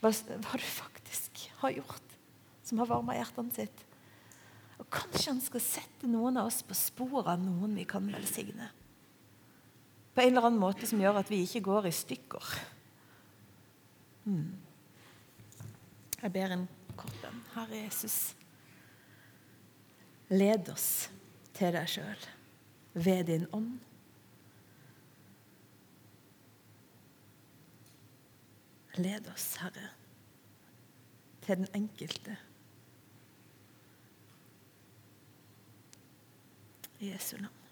hva, 0.04 0.12
hva 0.12 0.60
du 0.60 0.68
faktisk 0.68 1.46
har 1.62 1.74
gjort, 1.78 2.16
som 2.64 2.80
har 2.82 2.90
varma 2.90 3.16
hjertene 3.16 3.54
sitt. 3.56 3.84
Og 4.82 4.88
kanskje 4.92 5.32
han 5.32 5.42
skal 5.42 5.62
sette 5.64 6.10
noen 6.10 6.36
av 6.40 6.50
oss 6.50 6.60
på 6.66 6.76
sporet 6.76 7.30
av 7.34 7.40
noen 7.40 7.76
vi 7.78 7.86
kan 7.88 8.06
velsigne. 8.12 8.68
På 10.14 10.22
en 10.22 10.34
eller 10.34 10.46
annen 10.50 10.62
måte 10.62 10.86
som 10.86 11.00
gjør 11.00 11.22
at 11.22 11.30
vi 11.32 11.42
ikke 11.46 11.64
går 11.66 11.88
i 11.88 11.94
stykker. 11.94 12.50
Hmm. 14.24 14.52
Jeg 16.20 16.32
ber 16.34 16.54
en 16.54 16.68
kort 16.96 17.16
bønn. 17.22 17.40
Herre 17.54 17.80
Jesus, 17.80 18.18
led 20.32 20.70
oss 20.72 20.88
til 21.54 21.74
deg 21.74 21.90
sjøl 21.90 22.28
ved 22.94 23.26
din 23.30 23.48
ånd. 23.54 23.74
Led 29.02 29.26
oss, 29.32 29.56
Herre, 29.58 29.90
til 31.44 31.56
den 31.56 31.68
enkelte. 31.74 32.36
I 37.00 37.10
Jesu 37.10 37.36
navn. 37.36 37.63